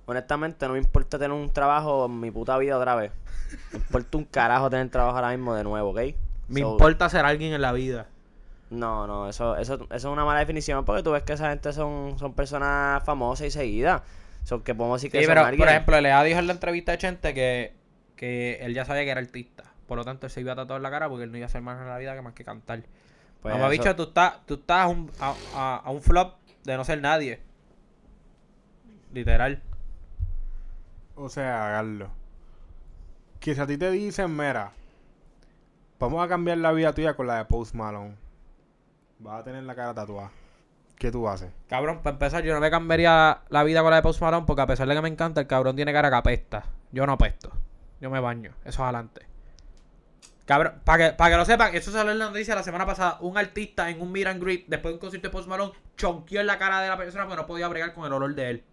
[0.07, 3.13] honestamente, no me importa tener un trabajo en mi puta vida otra vez.
[3.73, 6.01] Me importa un carajo tener trabajo ahora mismo de nuevo, ¿ok?
[6.49, 8.07] Me So, importa ser alguien en la vida.
[8.71, 11.73] No, no, eso, eso, eso es una mala definición porque tú ves que esa gente
[11.73, 14.03] son, son personas famosas y seguidas.
[14.45, 15.59] Son que podemos decir que Sí, son pero alguien.
[15.61, 17.75] por ejemplo, Lea dijo en la entrevista de Chente que,
[18.17, 19.65] que él ya sabía que era artista.
[19.87, 21.49] Por lo tanto, él se iba a tatuar la cara porque él no iba a
[21.49, 22.83] hacer más en la vida que más que cantar.
[23.43, 26.35] Pues Mamá eso- bicho, tú estás, tú estás a, un, a, a- a un flop
[26.65, 27.41] de no ser nadie.
[29.13, 29.63] Literal.
[31.15, 32.09] O sea, Carlos.
[33.41, 34.73] Que si a ti te dicen, mira,
[36.01, 38.17] vamos a cambiar la vida tuya con la de Post Malone.
[39.19, 40.31] Vas a tener la cara tatuada.
[40.97, 41.51] ¿Qué tú haces?
[41.69, 44.63] Cabrón, para empezar, yo no me cambiaría la vida con la de Post Malone porque
[44.63, 46.65] a pesar de que me encanta, el cabrón tiene cara que apesta.
[46.93, 47.51] Yo no apesto.
[48.01, 48.51] Yo me baño.
[48.63, 49.27] Eso es adelante.
[50.45, 53.19] Cabrón, para que, para que lo sepan, eso salió en la noticia la semana pasada.
[53.21, 56.41] Un artista en un meet and greet, después de un concierto de Post Malone, chonqueó
[56.41, 58.65] en la cara de la persona porque no podía bregar con el olor de él.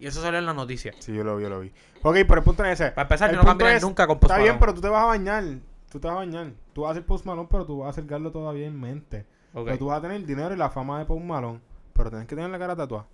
[0.00, 0.92] Y eso salió en la noticia.
[0.98, 1.68] Sí, yo lo vi, yo lo vi.
[2.02, 2.90] Ok, pero el punto es ese.
[2.92, 4.60] Para empezar, El yo no es, nunca con Post Está bien, Malone.
[4.60, 5.44] pero tú te vas a bañar.
[5.90, 6.52] Tú te vas a bañar.
[6.72, 9.26] Tú vas a hacer Post Malone, pero tú vas a acercarlo todavía en mente.
[9.52, 9.66] Ok.
[9.66, 11.60] Pero tú vas a tener el dinero y la fama de Post Malone.
[11.92, 13.06] Pero tienes que tener la cara tatuada.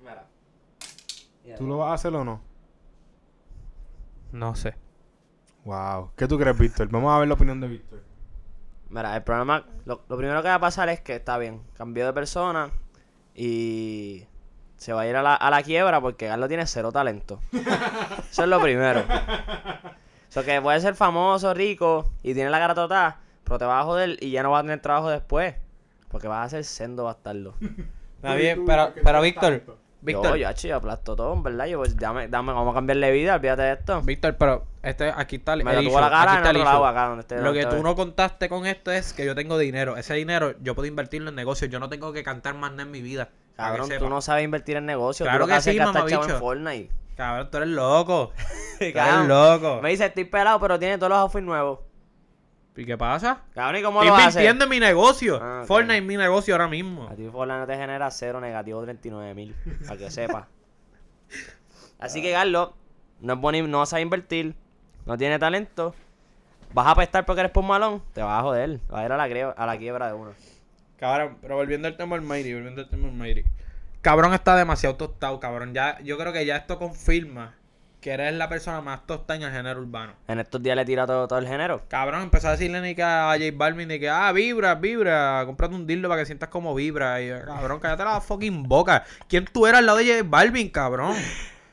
[0.00, 0.26] Mira.
[1.56, 2.40] ¿Tú lo vas a hacer o no?
[4.32, 4.74] No sé.
[5.66, 6.12] Wow.
[6.16, 6.88] ¿Qué tú crees, Víctor?
[6.90, 8.00] Vamos a ver la opinión de Víctor.
[8.88, 12.06] Mira, el problema, lo, lo primero que va a pasar es que está bien, cambió
[12.06, 12.70] de persona
[13.34, 14.24] y
[14.76, 17.40] se va a ir a la, a la quiebra porque Carlos tiene cero talento.
[18.30, 19.02] Eso es lo primero.
[20.30, 23.86] Eso que puede ser famoso, rico y tiene la cara total, pero te vas a
[23.86, 25.56] joder y ya no vas a tener trabajo después.
[26.08, 27.54] Porque vas a ser sendo bastardo.
[28.16, 29.64] Está bien, pero, pero Víctor,
[30.06, 31.66] Víctor, Yo, yo, achi, yo aplasto todo, en verdad.
[31.66, 34.00] Yo, pues, dame, dame, vamos a cambiarle vida, olvídate de esto.
[34.02, 36.64] Víctor, pero este, aquí está el Me issue, la cara aquí está el otro issue.
[36.64, 37.40] lado acá donde esté.
[37.40, 39.96] Lo que tú no contaste con esto es que yo tengo dinero.
[39.96, 41.70] Ese dinero yo puedo invertirlo en negocios.
[41.70, 43.26] Yo no tengo que cantar más nada en mi vida.
[43.26, 45.28] Que Cabrón, tú no sabes invertir en negocios.
[45.28, 46.22] Claro tú que haces sí, chavo mamabicho.
[46.30, 46.90] en Fortnite.
[47.16, 48.32] Cabrón, tú eres loco.
[48.78, 49.80] Tú eres loco.
[49.82, 51.78] Me dice, estoy pelado, pero tiene todos los outfits nuevos.
[52.76, 53.40] ¿Y qué pasa?
[53.54, 54.38] Cabrón, ¿y cómo Estoy lo hace?
[54.40, 55.38] invirtiendo en mi negocio.
[55.42, 55.66] Ah, ok.
[55.66, 57.08] Fortnite es mi negocio ahora mismo.
[57.08, 59.54] A ti Fortnite no te genera cero negativo 39 mil,
[59.86, 60.48] para que sepa.
[61.98, 62.70] Así que Carlos,
[63.20, 64.54] no es boni- no vas a invertir,
[65.06, 65.94] no tiene talento,
[66.74, 69.16] vas a apestar porque eres por malón, te vas a joder, vas a ir a
[69.16, 70.32] la, crie- a la quiebra de uno.
[70.98, 73.44] Cabrón, pero volviendo al tema del Mighty, volviendo al tema del Mighty.
[74.02, 75.72] Cabrón está demasiado tostado, cabrón.
[75.74, 77.54] Ya, yo creo que ya esto confirma
[78.06, 80.12] que eres la persona más tostada en el género urbano.
[80.28, 81.82] En estos días le tira todo, todo el género.
[81.88, 85.74] Cabrón, empezó a decirle ni que a J Balvin ni que, ah, vibra, vibra, cómprate
[85.74, 87.20] un dildo para que sientas como vibra.
[87.20, 89.02] Y, cabrón, cállate la fucking boca.
[89.28, 91.16] ¿Quién tú eras al lado de J Balvin, cabrón?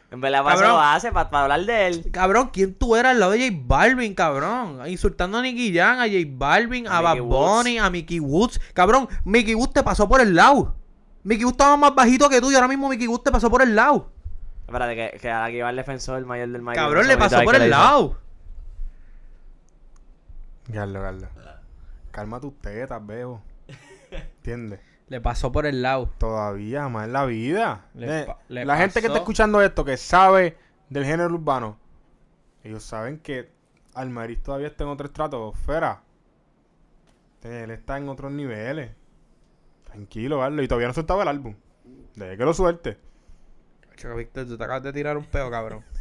[0.10, 2.10] En verdad, para lo hace, para, hablar de él.
[2.12, 4.80] Cabrón, ¿quién tú eras al lado de J Balvin, cabrón?
[4.88, 8.60] Insultando a Nicky Jam, a J Balvin, a, A Bad Bunny, a Mickey Woods.
[8.74, 10.76] Cabrón, Mickey Woods te pasó por el lado.
[11.22, 13.62] Mickey Woods estaba más bajito que tú y ahora mismo Mickey Woods te pasó por
[13.62, 14.13] el lado.
[14.74, 16.84] Espérate, que, que aquí va el defensor mayor del mayor.
[16.84, 18.18] Cabrón, le pasó por el lado.
[20.72, 21.30] Carlos, Carlos.
[22.12, 23.42] Calma tus tetas, veo.
[24.12, 24.80] ¿Entiendes?
[25.10, 26.10] Le pasó por el lado.
[26.18, 27.86] Todavía más en la vida.
[27.94, 30.58] Le pa- le la gente que está escuchando esto, que sabe
[30.90, 31.78] del género urbano,
[32.64, 33.52] ellos saben que
[33.94, 36.02] Almaris todavía está en otro estratosfera.
[37.44, 38.92] Él está en otros niveles.
[39.86, 40.64] Tranquilo, Carlos.
[40.64, 41.56] Y todavía no soltaba el álbum.
[42.16, 42.98] Deje que lo suelte.
[44.16, 45.84] Víctor, tú te acabas de tirar un peo, cabrón.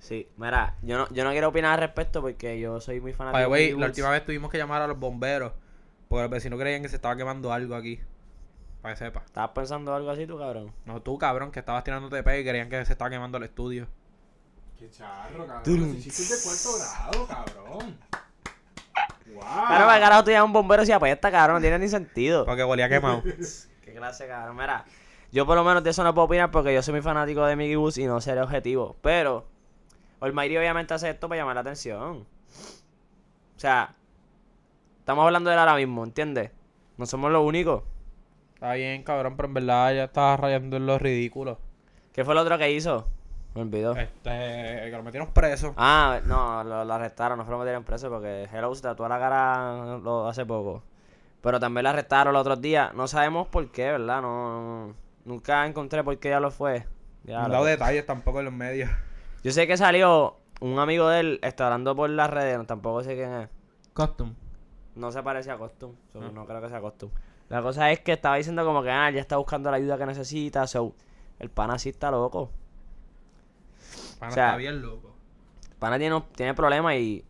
[0.00, 3.52] Sí, mira, yo no, yo no quiero opinar al respecto porque yo soy muy fanático
[3.52, 5.52] de la última vez tuvimos que llamar a los bomberos.
[6.08, 8.00] Porque los vecinos creían que se estaba quemando algo aquí.
[8.80, 9.22] Para que sepa.
[9.26, 10.72] ¿Estabas pensando algo así tú, cabrón?
[10.86, 13.86] No, tú, cabrón, que estabas tirándote pe y creían que se estaba quemando el estudio.
[14.78, 15.96] Qué charro, cabrón.
[16.00, 17.98] Si hiciste de cuarto grado, cabrón.
[19.26, 19.42] Wow.
[19.42, 22.46] Claro, para carajo tú llamas a un bombero si apesta, cabrón, no tiene ni sentido.
[22.46, 23.22] Porque huelía quemado.
[23.84, 24.56] Qué clase, cabrón.
[24.56, 24.84] Mira,
[25.32, 27.56] yo por lo menos de eso no puedo opinar porque yo soy muy fanático de
[27.56, 28.96] Mickey Woods y no seré objetivo.
[29.02, 29.46] Pero,
[30.20, 32.26] Almighty obviamente hace esto para llamar la atención.
[33.56, 33.94] O sea,
[35.00, 36.50] estamos hablando de él ahora mismo, ¿entiendes?
[36.96, 37.82] No somos los únicos.
[38.54, 41.58] Está bien, cabrón, pero en verdad ya estaba rayando en lo ridículo.
[42.12, 43.06] ¿Qué fue lo otro que hizo?
[43.54, 43.92] Me olvidó.
[43.96, 45.74] Este, que lo metieron preso.
[45.76, 49.18] Ah, no, lo, lo arrestaron, no fue lo metieron preso porque Hello se tatuó la
[49.18, 50.82] cara lo, hace poco.
[51.40, 52.92] Pero también lo arrestaron los otros días.
[52.94, 54.22] No sabemos por qué, ¿verdad?
[54.22, 56.86] No, no- nunca encontré por qué ya lo fue.
[57.24, 58.90] Ya No dado detalles tampoco en los medios.
[59.44, 63.04] Yo sé que salió un amigo de él, está hablando por las redes, no, tampoco
[63.04, 63.48] sé quién es.
[63.94, 64.34] Custom.
[64.96, 66.30] No se parece a Costum, so, Ah.
[66.34, 67.10] no creo que sea Costum.
[67.48, 70.06] La cosa es que estaba diciendo como que ah, ya está buscando la ayuda que
[70.06, 70.94] necesita, so,
[71.38, 72.50] el pana sí está loco.
[74.18, 75.14] Pana, O sea, está bien loco.
[75.70, 77.24] El pana tiene, tiene problemas y,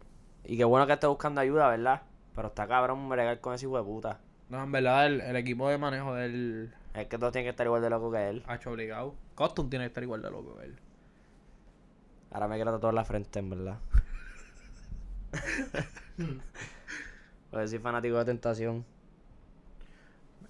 [0.44, 2.02] y qué bueno que esté buscando ayuda, ¿verdad?
[2.34, 4.20] Pero está cabrón bregar con ese hijo de puta.
[4.48, 7.66] No, en verdad, el, el equipo de manejo del Es que todos tienen que estar
[7.66, 8.42] igual de loco que él.
[8.46, 9.14] ha hecho obligado.
[9.34, 10.76] Custom tiene que estar igual de loco que él.
[12.30, 13.78] Ahora me quiero tatuar la frente, en verdad.
[17.50, 18.84] Porque soy fanático de tentación.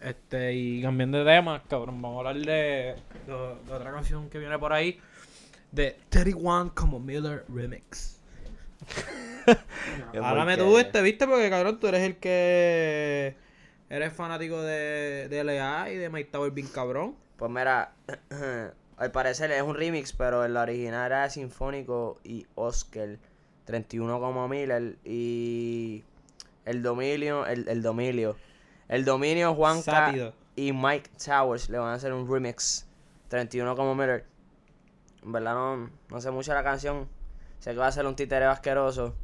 [0.01, 3.33] Este, y cambiando de tema, cabrón, vamos a hablar de, de,
[3.67, 4.99] de otra canción que viene por ahí.
[5.71, 8.21] De 31 como Miller Remix.
[9.45, 10.57] Porquería.
[10.57, 11.27] tú este, ¿viste?
[11.27, 13.37] Porque, cabrón, tú eres el que...
[13.91, 17.17] Eres fanático de, de LA y de Mike Tower bien cabrón.
[17.37, 17.93] Pues mira,
[18.97, 23.19] al parecer es un remix, pero el original era Sinfónico y Oscar.
[23.65, 26.03] 31 como Miller y
[26.65, 28.37] el dominio, el, el dominio.
[28.89, 30.33] El dominio Juanca Sápido.
[30.57, 32.87] y Mike Towers le van a hacer un remix.
[33.29, 34.25] 31 como Miller.
[35.23, 37.09] En verdad no, no sé mucho de la canción.
[37.59, 39.15] Sé que va a ser un títere asqueroso.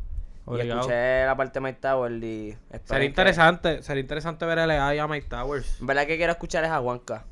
[0.46, 4.64] Y escuché la parte de Mike Towers y Sería que- interesante, sería interesante ver a
[4.66, 7.24] LA y a Mike Towers En verdad que quiero escuchar es a Juanca.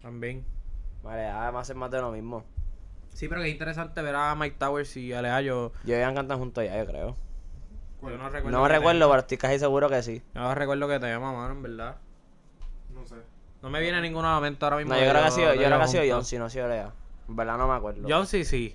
[0.00, 0.44] también.
[1.02, 2.44] Vale, además hacer más de lo mismo.
[3.12, 5.42] Sí, pero que es interesante ver a Mike Towers y a LA.
[5.42, 7.16] Yo, Yo iban cantar juntos ya, yo creo.
[8.02, 8.58] yo no recuerdo.
[8.58, 9.10] No que recuerdo, tema.
[9.12, 10.22] pero estoy casi seguro que sí.
[10.34, 11.96] Yo no recuerdo que tema, mano, en verdad.
[12.94, 13.16] No sé.
[13.62, 14.94] No me viene ninguno a la mente ahora mismo.
[14.94, 16.04] No, yo creo que ha sido, yo creo que ha sido.
[16.14, 16.90] John, si no ha sido Lea.
[17.28, 18.06] En verdad no me acuerdo.
[18.08, 18.74] John sí, sí.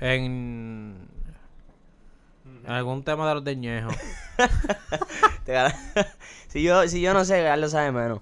[0.00, 1.08] En
[2.66, 3.90] algún tema de los de Ñejo.
[5.44, 5.74] Te gana-
[6.48, 8.20] si, yo, si yo no sé, Carlos sabe menos.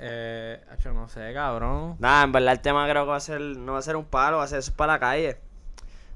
[0.00, 1.96] eh, acho, no sé, cabrón.
[1.98, 4.04] Nada, en verdad el tema creo que va a ser, no va a ser un
[4.04, 5.38] palo, va a ser eso para la calle.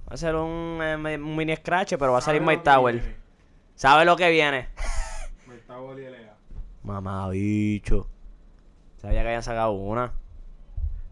[0.08, 3.16] Va a ser un, eh, un mini scratch, pero va a salir Mike Tower.
[3.74, 4.68] ¿Sabe lo que viene?
[5.46, 6.34] Mike Tower y LA.
[6.82, 8.08] Mamá, bicho.
[8.98, 10.12] Sabía que habían sacado una.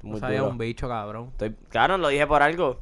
[0.02, 0.50] No Muy sabía duro.
[0.52, 1.28] un bicho, cabrón.
[1.32, 2.80] Estoy, claro, lo dije por algo.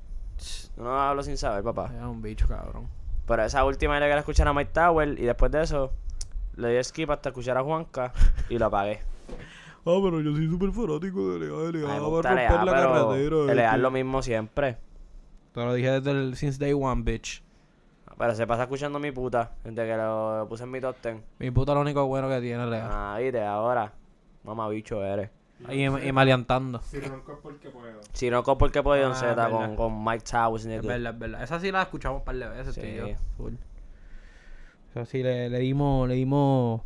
[0.77, 1.89] Yo no hablo sin saber, papá.
[1.89, 2.89] Sabía un bicho, cabrón.
[3.29, 5.93] Pero esa última yo le quería escuchar a Mike Tower y después de eso
[6.57, 8.13] le di skip hasta escuchar a Juanca
[8.49, 9.01] y lo apagué.
[9.85, 11.71] Ah, pero yo soy súper fanático de Lea.
[11.71, 13.53] Lea A mí me va a gusta romper la pero carretera.
[13.53, 13.79] Es este.
[13.79, 14.79] lo mismo siempre.
[15.53, 17.43] Te lo dije desde el since day one, bitch.
[18.17, 21.23] Pero se pasa escuchando mi puta desde que lo, lo puse en mi top ten.
[21.39, 22.89] Mi puta lo único bueno que tiene Lea.
[22.91, 23.93] Ah, viste, ahora.
[24.43, 25.31] Mamá bicho eres.
[25.71, 26.81] Y, y maleantando.
[26.83, 28.01] Si ronco es porque puedo.
[28.13, 30.65] Si no, porque puedo Ah, en Z con, con Mike Towers.
[30.67, 31.43] Es verdad, es verdad.
[31.43, 33.17] Esa sí la escuchamos un par de veces, Sí.
[33.37, 33.55] Full.
[34.91, 36.81] Esa sí le, le dimos, le dimos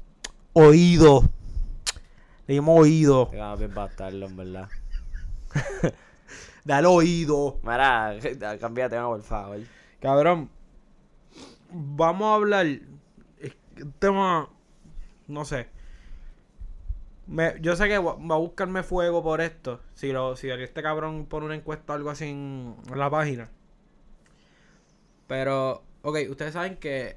[0.55, 1.23] oído.
[2.47, 3.27] Le dimos oído.
[3.31, 4.69] Ganas bien bastardo, en verdad.
[6.65, 7.59] Dale oído.
[7.63, 8.17] Mira,
[8.61, 9.59] cambia de tema, por favor.
[10.01, 10.49] Cabrón.
[11.71, 12.67] Vamos a hablar.
[12.67, 14.49] es que un tema.
[15.29, 15.69] No sé.
[17.33, 19.81] Me- yo sé que va a buscarme fuego por esto.
[19.95, 23.49] Si, lo, si este cabrón pone una encuesta o algo así en, en la página.
[25.27, 27.17] Pero, ok, ustedes saben que,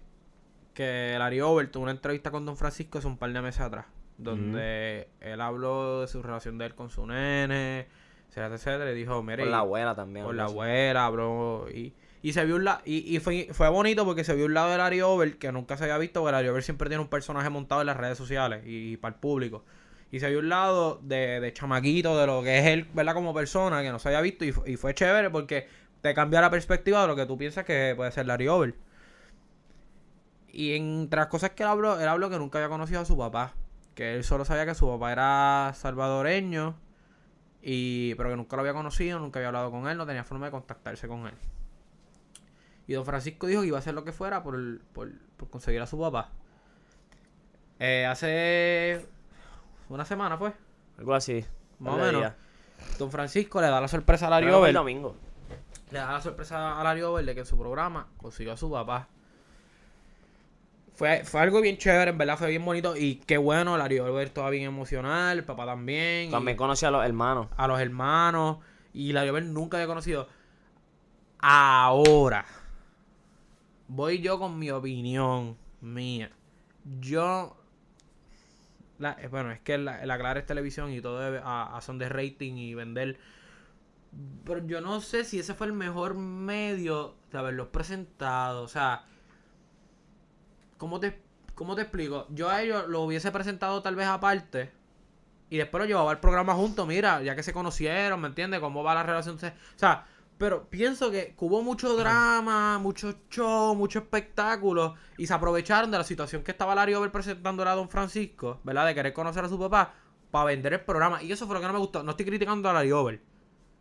[0.74, 3.86] que Larry Over tuvo una entrevista con Don Francisco hace un par de meses atrás.
[4.18, 7.88] Donde él habló de su relación de él con su nene,
[8.30, 8.92] etcétera, etcétera.
[8.92, 10.26] Y dijo, mire, Con la abuela también.
[10.26, 11.68] con la abuela, bro.
[11.70, 12.80] Y, y se vio un lado.
[12.86, 15.76] Y, y fue, fue bonito porque se vio un lado de Larry Over que nunca
[15.76, 16.22] se había visto.
[16.22, 19.20] Porque Larry Over siempre tiene un personaje montado en las redes sociales y, para el
[19.20, 19.66] público.
[20.12, 23.14] Y se vio un lado de, de chamaquito, de lo que es él, ¿verdad?
[23.14, 24.46] Como persona, que no se había visto.
[24.46, 25.68] Y, y fue chévere porque
[26.02, 28.76] te cambia la perspectiva de lo que tú piensas que puede ser Larry Over.
[30.52, 33.18] Y entre las cosas que él habló, él habló que nunca había conocido a su
[33.18, 33.54] papá.
[33.94, 36.76] Que él solo sabía que su papá era salvadoreño.
[37.62, 40.46] Y, pero que nunca lo había conocido, nunca había hablado con él, no tenía forma
[40.46, 41.34] de contactarse con él.
[42.88, 45.82] Y don Francisco dijo que iba a hacer lo que fuera por, por, por conseguir
[45.82, 46.30] a su papá.
[47.80, 49.08] Eh, hace
[49.90, 50.54] una semana, pues,
[50.98, 51.46] Algo así.
[51.80, 52.32] más o menos.
[53.00, 54.74] Don Francisco le da la sorpresa a Larry fue el Over.
[54.74, 55.16] domingo.
[55.92, 58.70] Le da la sorpresa a Larry Over de que en su programa consiguió a su
[58.72, 59.08] papá.
[60.96, 62.96] Fue, fue algo bien chévere, en verdad, fue bien bonito.
[62.96, 66.30] Y qué bueno, Larry Over estaba bien emocional, el papá también.
[66.30, 67.48] y- También conocí a los hermanos.
[67.58, 68.58] a los hermanos
[68.94, 70.28] y la Llover nunca había conocido.
[71.40, 72.46] Ahora
[73.88, 76.32] voy yo con mi opinión mía.
[77.00, 77.56] Yo
[79.00, 81.98] la- eh, bueno, es que la, la Clara es televisión y todo a, a son
[81.98, 83.18] de rating y vender.
[84.46, 88.64] Pero yo no sé si ese fue el mejor medio de haberlos presentado.
[88.64, 89.04] O sea,
[90.78, 91.22] ¿cómo te,
[91.56, 92.28] cómo te explico?
[92.30, 94.72] Yo a ellos lo hubiese presentado tal vez aparte.
[95.50, 98.60] Y después lo llevaba al programa junto, mira, ya que se conocieron, ¿me entiendes?
[98.60, 99.36] ¿Cómo va la relación?
[99.36, 99.40] O
[99.76, 104.96] sea, pero pienso que hubo mucho drama, mucho show, mucho espectáculo.
[105.18, 108.86] Y se aprovecharon de la situación que estaba Larry Over presentándole a Don Francisco, ¿verdad?
[108.88, 109.94] De querer conocer a su papá
[110.32, 111.24] para vender el programa.
[111.24, 112.04] Y eso fue lo que no me gustó.
[112.04, 113.22] No estoy criticando a Larry Over.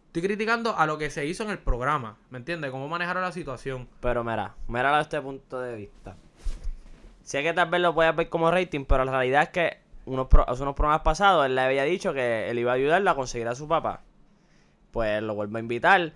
[0.07, 2.71] Estoy criticando a lo que se hizo en el programa, ¿me entiendes?
[2.71, 3.89] Cómo manejaron la situación.
[4.01, 6.17] Pero mira, míralo desde este punto de vista.
[7.25, 10.29] Sé que tal vez lo puedas ver como rating, pero la realidad es que unos,
[10.29, 13.15] pro- hace unos programas pasados él le había dicho que él iba a ayudarla a
[13.17, 14.03] conseguir a su papá.
[14.93, 16.13] Pues lo vuelvo a invitar.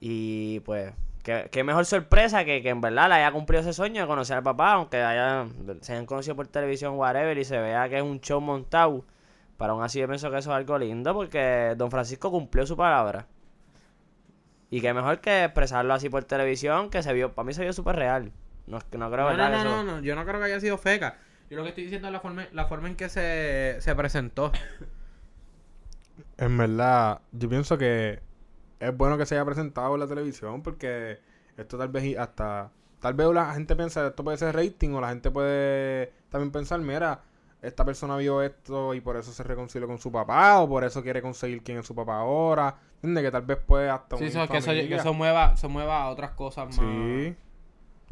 [0.00, 4.00] Y pues, qué, qué mejor sorpresa que, que en verdad le haya cumplido ese sueño
[4.02, 5.46] de conocer al papá, aunque haya,
[5.82, 9.04] se hayan conocido por televisión, whatever, y se vea que es un show montado.
[9.58, 12.76] Pero aún así yo pienso que eso es algo lindo porque Don Francisco cumplió su
[12.76, 13.26] palabra.
[14.70, 17.72] Y qué mejor que expresarlo así por televisión, que se vio, para mí se vio
[17.74, 18.32] súper real.
[18.66, 19.50] No, es que no creo No, ¿verdad?
[19.50, 21.18] no, eso- no, no, yo no creo que haya sido feca.
[21.50, 24.52] Yo lo que estoy diciendo es la forma, la forma en que se, se presentó.
[26.38, 28.20] En verdad, yo pienso que
[28.80, 31.20] es bueno que se haya presentado en la televisión porque
[31.56, 32.72] esto tal vez hasta...
[33.00, 36.80] Tal vez la gente piensa esto puede ser rating o la gente puede también pensar,
[36.80, 37.22] mira,
[37.62, 41.02] esta persona vio esto y por eso se reconcilió con su papá o por eso
[41.02, 42.76] quiere conseguir quién es su papá ahora.
[42.96, 43.24] ¿Entiendes?
[43.24, 46.02] Que tal vez puede hasta Sí, unir eso, que, eso, que eso mueva, se mueva
[46.02, 46.76] a otras cosas más.
[46.76, 47.36] Sí.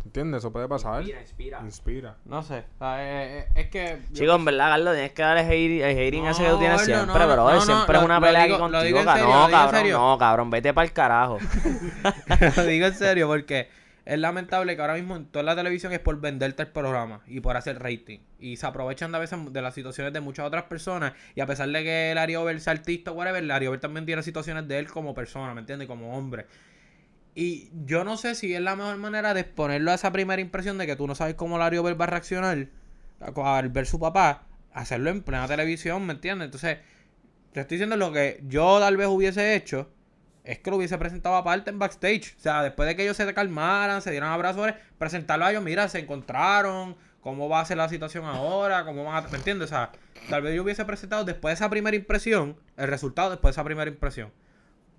[0.04, 0.38] ¿Entiendes?
[0.38, 1.00] Eso puede pasar.
[1.02, 1.60] Inspira, inspira.
[1.62, 2.16] Inspira.
[2.24, 2.64] No sé.
[2.76, 3.98] o sea, eh, eh, es que.
[4.10, 6.58] yo- Chico, en verdad, Carlos, tienes que dar el hating, el hating ese que tú
[6.58, 9.12] tienes No, siempre, no, no, siempre es una lo pelea digo- aquí lo contigo, digo
[9.12, 9.98] serio, lo No, cabrón, serio.
[9.98, 11.38] no, cabrón, vete para el carajo.
[12.56, 13.68] lo digo en serio porque
[14.04, 17.40] es lamentable que ahora mismo en toda la televisión es por venderte el programa y
[17.40, 18.20] por hacer rating.
[18.38, 21.12] Y se aprovechan de a veces de las situaciones de muchas otras personas.
[21.34, 24.22] Y a pesar de que Larry Over sea artista o whatever, Larry Over también tiene
[24.22, 25.86] situaciones de él como persona, ¿me entiendes?
[25.88, 26.46] Como hombre.
[27.40, 30.76] Y yo no sé si es la mejor manera de exponerlo a esa primera impresión
[30.76, 32.66] de que tú no sabes cómo Lario Bell va a reaccionar
[33.20, 36.46] al ver su papá, hacerlo en plena televisión, ¿me entiendes?
[36.46, 36.78] Entonces,
[37.52, 39.88] te estoy diciendo lo que yo tal vez hubiese hecho,
[40.42, 42.34] es que lo hubiese presentado aparte en backstage.
[42.36, 45.88] O sea, después de que ellos se calmaran, se dieran abrazos, presentarlo a ellos, mira,
[45.88, 49.28] se encontraron, cómo va a ser la situación ahora, cómo van a...
[49.28, 49.66] ¿Me entiendes?
[49.66, 49.92] O sea,
[50.28, 53.64] tal vez yo hubiese presentado después de esa primera impresión, el resultado después de esa
[53.64, 54.32] primera impresión.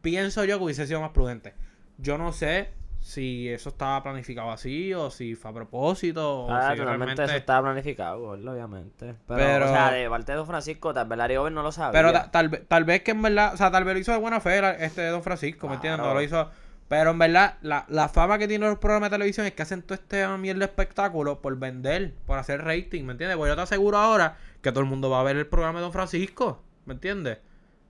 [0.02, 1.54] Pienso yo que hubiese sido más prudente.
[2.02, 2.70] Yo no sé
[3.02, 7.24] si eso estaba planificado así o si fue a propósito o Ah, si totalmente realmente...
[7.24, 9.16] eso estaba planificado, obviamente.
[9.28, 11.72] Pero, Pero- o sea, de parte de Don Francisco, tal vez Larry Over no lo
[11.72, 11.91] sabía.
[12.00, 14.18] Pero ta- tal, tal vez que en verdad, o sea, tal vez lo hizo de
[14.18, 16.06] buena fe este Don Francisco, ¿me entiendes?
[16.06, 16.50] No lo hizo.
[16.89, 19.84] Pero en verdad, la, la fama que tienen los programas de televisión es que hacen
[19.84, 23.38] todo este mierda de espectáculo por vender, por hacer rating, ¿me entiendes?
[23.38, 25.84] Pues yo te aseguro ahora que todo el mundo va a ver el programa de
[25.84, 27.38] Don Francisco, ¿me entiendes?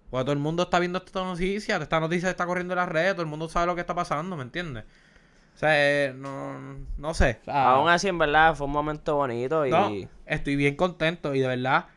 [0.09, 3.13] Porque todo el mundo está viendo esta noticia, esta noticia está corriendo en las redes,
[3.13, 4.85] todo el mundo sabe lo que está pasando, ¿me entiendes?
[5.55, 6.57] O sea, eh, no,
[6.97, 7.39] no sé.
[7.41, 9.71] o sea, Aún así, en verdad, fue un momento bonito y...
[9.71, 9.91] no,
[10.25, 11.87] estoy bien contento y de verdad,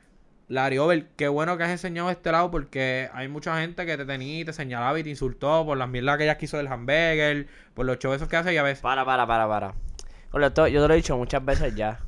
[0.49, 4.05] Larry Over, qué bueno que has enseñado este lado porque hay mucha gente que te
[4.05, 7.47] tenía y te señalaba y te insultó por las mierdas que ella quiso del hamburger,
[7.73, 8.83] por los shows esos que hace y a veces...
[8.83, 9.75] Para, para, para, para.
[10.33, 12.01] Yo te lo he dicho muchas veces ya.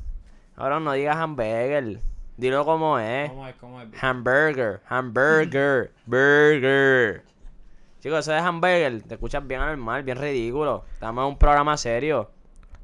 [0.57, 2.01] Ahora no digas hamburger.
[2.37, 3.29] Dilo como es.
[3.29, 3.55] ¿Cómo es?
[3.55, 3.87] ¿Cómo es?
[4.03, 7.23] Hamburger, hamburger, burger.
[8.01, 10.83] Chicos, eso de hamburger, te escuchas bien anormal, bien ridículo.
[10.93, 12.29] Estamos en un programa serio.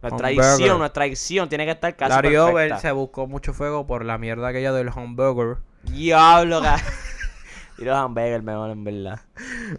[0.02, 0.58] Nuestra Hamburger.
[0.58, 4.18] dicción, nuestra dicción tiene que estar casi Larry Over se buscó mucho fuego por la
[4.18, 5.58] mierda aquella del hamburger.
[5.84, 6.62] Diablo,
[7.78, 9.20] Y los hamburgers mejor, en verdad.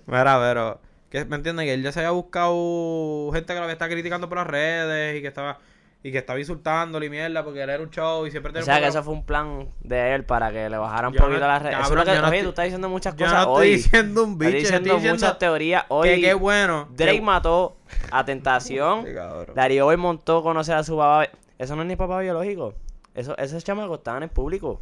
[0.06, 0.80] Mira, pero...
[1.08, 1.66] Que, ¿Me entienden?
[1.66, 5.22] Que él ya se había buscado gente que lo está criticando por las redes y
[5.22, 5.58] que estaba...
[6.04, 8.64] Y que estaba insultándole y mierda porque él era un show y siempre O tenía
[8.64, 11.20] sea, un que eso fue un plan de él para que le bajara un Yo
[11.20, 11.76] no- poquito las redes.
[11.78, 12.14] Eso es lo que...
[12.14, 13.74] yo no Oye, estoy- tú estás diciendo muchas Yo cosas no estoy hoy.
[13.76, 16.08] diciendo un bicho, Estás estoy diciendo diciendo muchas teorías hoy.
[16.08, 16.88] que qué bueno.
[16.90, 17.76] Drake que- mató
[18.10, 19.04] a Tentación.
[19.46, 19.52] Sí.
[19.54, 21.28] Darío hoy montó conocer a su papá.
[21.58, 22.74] Eso no es ni papá biológico.
[23.14, 24.80] Eso, esos chamacos estaban en público.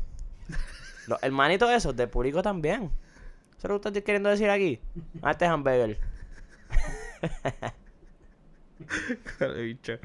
[1.06, 2.84] Los hermanitos esos, del público también.
[3.58, 4.80] ¿Eso es lo que estás queriendo decir aquí?
[5.20, 5.98] Ah, este es hamburger.
[9.58, 9.98] Bicho.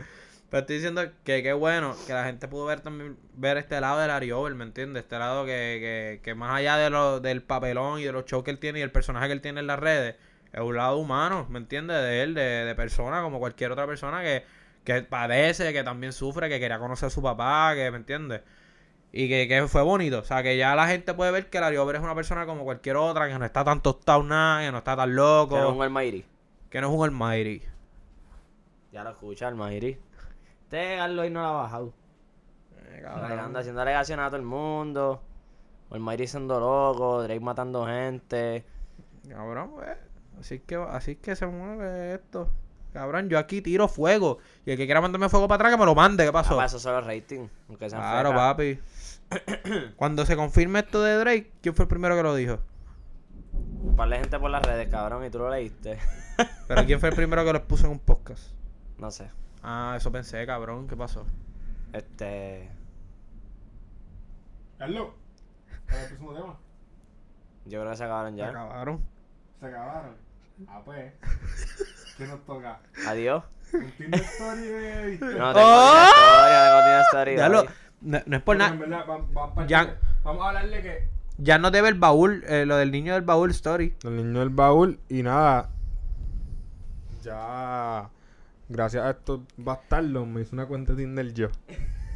[0.55, 3.99] Pero estoy diciendo que qué bueno que la gente pudo ver también ver este lado
[3.99, 5.03] del Ari Over, ¿me entiendes?
[5.03, 8.45] Este lado que, que, que más allá de lo, del papelón y de los shows
[8.45, 10.15] que él tiene y el personaje que él tiene en las redes,
[10.53, 11.97] es un lado humano, ¿me entiendes?
[11.97, 14.45] De él, de, de persona, como cualquier otra persona que,
[14.85, 18.41] que padece, que también sufre, que quería conocer a su papá, que, ¿me entiendes?
[19.11, 20.19] Y que, que fue bonito.
[20.19, 22.63] O sea, que ya la gente puede ver que Larry Over es una persona como
[22.63, 25.83] cualquier otra, que no está tan tostado nada, que no está tan loco, Pero un
[25.83, 26.23] Almighty.
[26.69, 27.61] que no es un almighty.
[28.93, 29.97] Ya lo escucha, Almighty.
[30.65, 31.93] Este Carlos no lo ha bajado.
[32.77, 33.03] Eh.
[33.07, 35.21] Anda haciendo alegaciones a todo el mundo.
[35.91, 37.23] Almighty siendo loco.
[37.23, 38.65] Drake matando gente.
[39.29, 39.97] Cabrón, pues.
[40.39, 42.49] Así que, así que se mueve esto.
[42.93, 44.39] Cabrón, yo aquí tiro fuego.
[44.65, 46.23] Y el que quiera mandarme fuego para atrás, que me lo mande.
[46.23, 46.55] ¿Qué Ah, pasó?
[46.55, 46.79] para eso.
[47.69, 48.79] Aunque sean Claro, papi.
[49.95, 52.59] Cuando se confirme esto de Drake, ¿quién fue el primero que lo dijo?
[53.83, 55.97] Un par de gente por las redes, cabrón, y tú lo leíste.
[56.67, 58.51] Pero ¿quién fue el primero que lo puso en un podcast?
[58.97, 59.29] no sé.
[59.67, 60.87] Ah, eso pensé, cabrón.
[60.87, 61.25] ¿Qué pasó?
[61.91, 62.69] Este.
[64.77, 65.09] Carlos,
[65.87, 66.55] ¿cuál es el próximo tema?
[67.65, 68.49] Yo creo que se acabaron Se ya.
[68.49, 69.01] acabaron.
[69.59, 70.15] Se acabaron.
[70.67, 71.13] Ah, pues.
[72.17, 72.79] ¿Qué nos toca?
[73.07, 73.43] Adiós.
[73.73, 75.17] ¿Un Tinder Story de?
[75.19, 76.05] No tengo ¡Oh!
[76.05, 77.37] historia, no tengo.
[77.37, 77.63] Ya lo,
[78.01, 78.75] no, no es por nada.
[79.05, 81.09] vamos para Ya- Vamos a hablarle que.
[81.37, 83.95] Ya no debe el baúl, eh, lo del niño del baúl story.
[84.03, 85.69] El niño del baúl y nada.
[87.23, 88.09] Ya.
[88.67, 91.49] Gracias a estos bastardos me hice una cuenta de Tinder yo.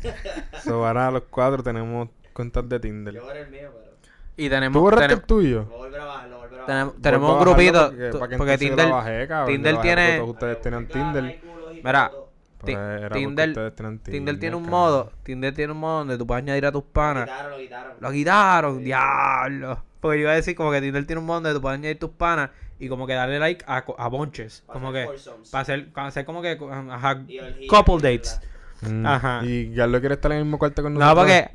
[0.63, 3.19] so, ahora los cuatro tenemos cuentas de Tinder.
[3.21, 3.89] borré el mío, pero.
[4.37, 5.67] Y ¿Tú tenemos, borraste tenemos, el tuyo?
[5.69, 7.89] Lo volveré a bajar, lo volveré a tenemos, Vuelvo tenemos a un grupito.
[7.89, 10.87] Porque, para que porque yo Tinder, bajé, cabrón, Tinder yo bajé tiene- todos ustedes tenían
[10.87, 11.41] Tinder.
[11.83, 12.11] Mira,
[12.59, 14.79] Pues era Tinder, ustedes tenían Tinder tiene un cabrón.
[14.79, 17.29] modo, Tinder tiene un modo donde tú puedes añadir a tus panas.
[17.49, 17.93] lo quitaron.
[17.99, 19.83] Lo quitaron, diablo.
[19.99, 21.99] Porque yo iba a decir como que Tinder tiene un modo donde tú puedes añadir
[21.99, 22.49] tus panas
[22.80, 24.63] y como que darle like a, a bonches.
[24.65, 25.21] Para Como hacer que
[25.51, 26.57] para hacer, para hacer como que
[26.91, 27.23] ajá,
[27.69, 28.39] couple dates.
[28.82, 29.41] Mm, Ajá.
[29.43, 31.25] Y Carlos quiere estar en el mismo cuarto con No, nosotros.
[31.25, 31.51] porque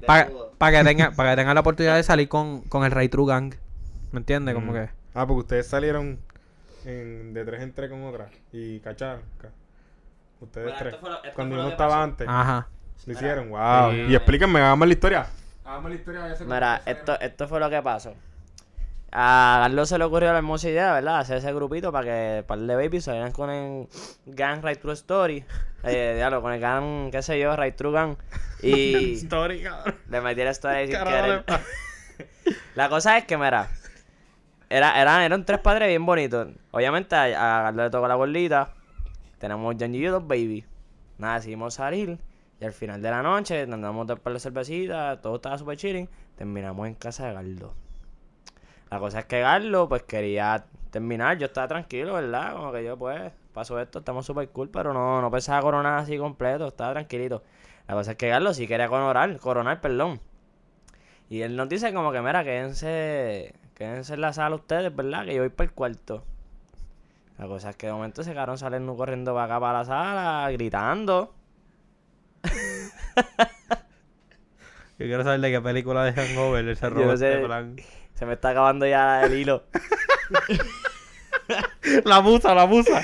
[0.58, 3.26] para que tenga para que tenga la oportunidad de salir con, con el Ray True
[3.26, 3.54] Gang.
[4.12, 4.54] ¿Me entiendes?
[4.54, 4.74] Como Mm.
[4.74, 6.18] que Ah, porque ustedes salieron
[6.84, 8.28] en- de tres en tres con otra.
[8.52, 9.22] Y cacharon.
[9.38, 9.48] ca-
[10.40, 10.94] Ustedes Bueno, tres.
[11.02, 12.02] lo- Cuando lo no que estaba pasó.
[12.02, 12.28] antes.
[12.28, 12.68] ajá.
[13.06, 13.90] Lo hicieron, wow.
[13.92, 13.96] Sí.
[14.10, 15.26] Y explíquenme, hagamos la historia.
[15.64, 16.34] Hagamos la historia.
[16.38, 18.14] ya Mira, esto, esto fue lo que pasó.
[19.16, 21.20] A Carlos se le ocurrió la hermosa idea, ¿verdad?
[21.20, 23.86] Hacer ese grupito para que par de babies salieran con el
[24.26, 25.44] Gang Right True Story.
[25.84, 28.16] Eh, diablo, con el Gang, qué sé yo, Right True Gang.
[28.62, 29.94] Y Story, cabrón.
[30.08, 31.44] le metiera story sin querer.
[32.74, 33.68] La cosa es que, mira,
[34.68, 36.48] era, era, eran tres padres bien bonitos.
[36.72, 37.26] Obviamente a,
[37.60, 38.74] a Carlos le tocó la gordita.
[39.38, 40.64] tenemos John y yo dos baby.
[41.18, 42.18] Nada, decidimos salir.
[42.60, 46.08] Y al final de la noche, andamos de par de cervecitas, todo estaba super chilling.
[46.36, 47.83] Terminamos en casa de Gardo.
[48.94, 51.36] La cosa es que Gardo, pues quería terminar.
[51.36, 52.54] Yo estaba tranquilo, ¿verdad?
[52.54, 56.16] Como que yo, pues, pasó esto, estamos super cool, pero no, no pensaba coronar así
[56.16, 57.42] completo, estaba tranquilito.
[57.88, 60.20] La cosa es que Gardo sí quería coronar, coronar, perdón.
[61.28, 65.24] Y él nos dice como que, mira, quédense, quédense en la sala ustedes, ¿verdad?
[65.24, 66.22] Que yo voy para el cuarto.
[67.36, 70.50] La cosa es que de momento se quedaron saliendo corriendo para acá para la sala,
[70.52, 71.34] gritando.
[74.96, 77.32] Yo quiero saber de qué película de Hangover ese Yo robó no sé.
[77.32, 77.76] este plan.
[78.14, 79.64] Se me está acabando ya el hilo.
[82.04, 83.02] La musa, la musa.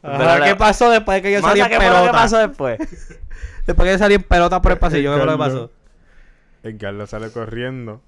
[0.00, 2.12] Pero Ajá, la- ¿Qué pasó después de que yo salí en ¿qué pelota?
[2.12, 2.78] pasó después?
[3.66, 5.70] Después que yo salí en pelota por el pasillo, ¿qué fue lo que pasó?
[6.64, 8.02] El Carlos sale corriendo.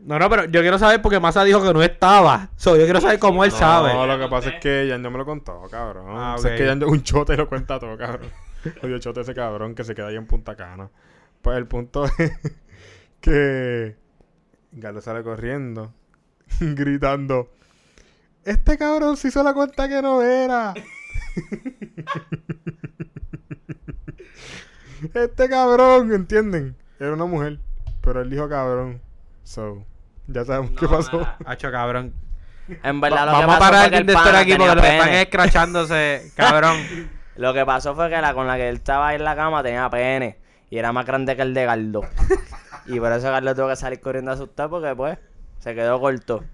[0.00, 2.48] No, no, pero yo quiero saber porque Masa dijo que no estaba.
[2.56, 3.92] So, yo quiero saber cómo él sabe.
[3.92, 6.06] No, lo que pasa es que Jan no me lo contó, cabrón.
[6.08, 8.30] Ah, O sea, es que un chote y lo cuenta todo, cabrón.
[8.82, 10.90] Odio chote ese cabrón que se queda ahí en Punta Cana.
[11.40, 12.32] Pues el punto es
[13.20, 13.96] que
[14.78, 15.92] Carlos sale corriendo,
[16.60, 17.50] gritando.
[18.44, 20.74] Este cabrón se hizo la cuenta que no era.
[25.14, 26.76] este cabrón, ¿entienden?
[26.98, 27.58] Era una mujer,
[28.00, 29.00] pero él dijo cabrón.
[29.42, 29.84] So,
[30.26, 31.26] ya sabemos qué pasó.
[31.44, 32.14] Hacho, cabrón.
[32.82, 34.88] En verdad, lo Vamos que a pasó parar que de pana aquí porque lo que
[34.88, 36.76] están escrachándose, cabrón.
[37.36, 39.62] Lo que pasó fue que la con la que él estaba ahí en la cama
[39.62, 40.38] tenía pene.
[40.70, 42.02] Y era más grande que el de Gardo.
[42.86, 45.18] Y por eso Gardo tuvo que salir corriendo asustado porque pues
[45.58, 46.44] se quedó corto.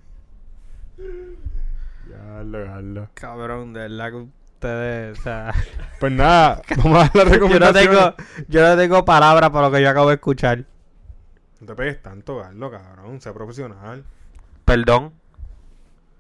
[2.08, 5.54] Ya, lo, ya, cabrón, de verdad que ustedes, o sea...
[6.00, 7.92] Pues nada, vamos a dar la yo no recomendación.
[7.92, 8.14] tengo,
[8.48, 10.64] yo no tengo palabras para lo que yo acabo de escuchar.
[11.60, 13.20] No te pegues tanto, Garlo, cabrón.
[13.20, 14.04] Sea profesional.
[14.64, 15.12] Perdón.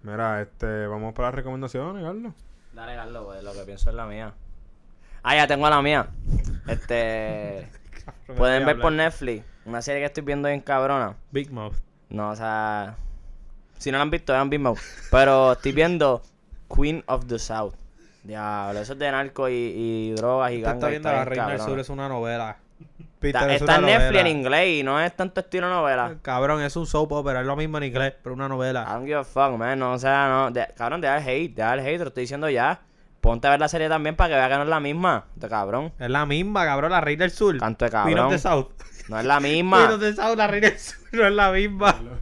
[0.02, 2.34] Mira, este, vamos para las recomendaciones, Garlo.
[2.72, 4.32] Dale, Gardo, pues lo que pienso es la mía.
[5.22, 6.08] Ah, ya tengo la mía.
[6.68, 7.68] Este.
[8.36, 11.16] Pueden ver por Netflix una serie que estoy viendo bien cabrona.
[11.30, 11.74] Big Mouth.
[12.08, 12.96] No, o sea.
[13.78, 14.78] Si no la han visto, vean Big Mouth.
[15.10, 16.22] Pero estoy viendo
[16.74, 17.74] Queen of the South.
[18.22, 20.88] Diablo, eso es de narco y, y drogas y está gangas.
[20.88, 21.60] y viendo está La Reina del.
[21.60, 22.56] Sur, es una novela.
[22.78, 24.20] Está, Peter, es está una en Netflix novela.
[24.30, 26.16] en inglés y no es tanto estilo novela.
[26.22, 28.84] Cabrón, es un soap opera, es lo mismo en inglés, pero una I novela.
[28.84, 29.78] don't give a fuck, man.
[29.78, 30.50] No, o sea, no.
[30.50, 32.80] de- cabrón, deja el hate, deja el hate, te lo estoy diciendo ya.
[33.20, 35.24] Ponte a ver la serie también para que vea que no es la misma.
[35.34, 35.92] De cabrón.
[35.98, 37.58] Es la misma, cabrón, La Reina del Sur.
[37.58, 38.30] Canto de Queen of cabrón.
[38.30, 38.66] the South.
[39.08, 39.90] No es la misma.
[39.90, 39.96] La
[41.12, 41.92] no es la misma.
[42.02, 42.16] No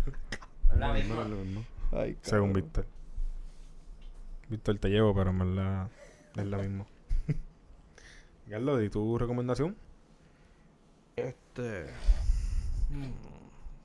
[0.72, 1.62] es la misma.
[1.92, 2.86] Ay, Según Víctor.
[4.48, 5.88] Víctor te llevo, pero en verdad
[6.36, 6.86] es la misma.
[8.46, 9.76] Garlo, ¿y tu recomendación?
[11.16, 11.86] Este.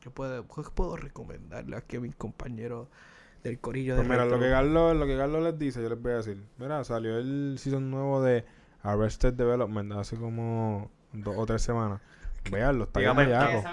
[0.02, 2.88] ¿Qué puedo, qué puedo recomendarle aquí a mis compañeros
[3.44, 6.14] del corillo de Pues mira, lo que, lo que Garlo les dice, yo les voy
[6.14, 6.44] a decir.
[6.58, 8.46] Mira, salió el season nuevo de
[8.84, 12.02] Arrested Development hace como dos o tres semanas.
[12.52, 13.70] Veanlo, está bien Dígame, bellaco.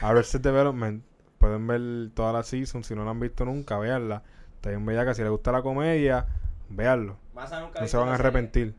[0.00, 1.04] Arrested Development.
[1.38, 2.84] Pueden ver toda la season.
[2.84, 4.22] Si no la han visto nunca, véanla.
[4.56, 5.14] Está bien bellaca.
[5.14, 6.26] Si les gusta la comedia,
[6.68, 7.16] véanlo.
[7.34, 8.28] Masa nunca No se van a esa serie.
[8.28, 8.74] arrepentir.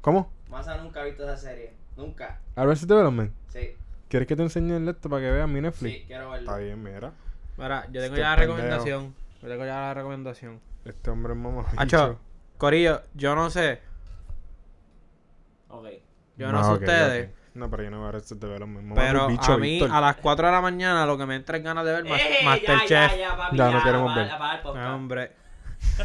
[0.00, 0.32] ¿Cómo?
[0.48, 1.74] Masa nunca ha visto esa serie.
[1.96, 2.40] Nunca.
[2.56, 3.32] Arrested Development.
[3.48, 3.74] Sí.
[4.08, 5.92] ¿Quieres que te enseñe el esto para que vean mi Netflix?
[5.98, 6.48] Sí, quiero verlo.
[6.50, 7.12] Está bien, mira.
[7.58, 8.56] Mira, yo tengo Este ya la pendejo.
[8.56, 9.14] recomendación.
[9.42, 10.60] Yo tengo ya la recomendación.
[10.84, 11.66] Este hombre es mamá.
[11.76, 12.18] Hacho,
[12.56, 13.80] Corillo, yo no sé.
[15.68, 15.86] Ok.
[16.36, 17.30] Yo no sé ustedes.
[17.58, 18.86] No, pero yo no Arrested Development.
[18.86, 19.90] Mamá, Pero el bicho, a mí, Víctor.
[19.92, 22.44] a las 4 de la mañana, lo que me entra en ganas de ver Eh,
[22.44, 22.88] Masterchef.
[22.88, 24.24] Ya, ya, ya, papi, Ya, no queremos ver.
[24.26, 24.30] el.
[24.76, 25.32] Ah, hombre.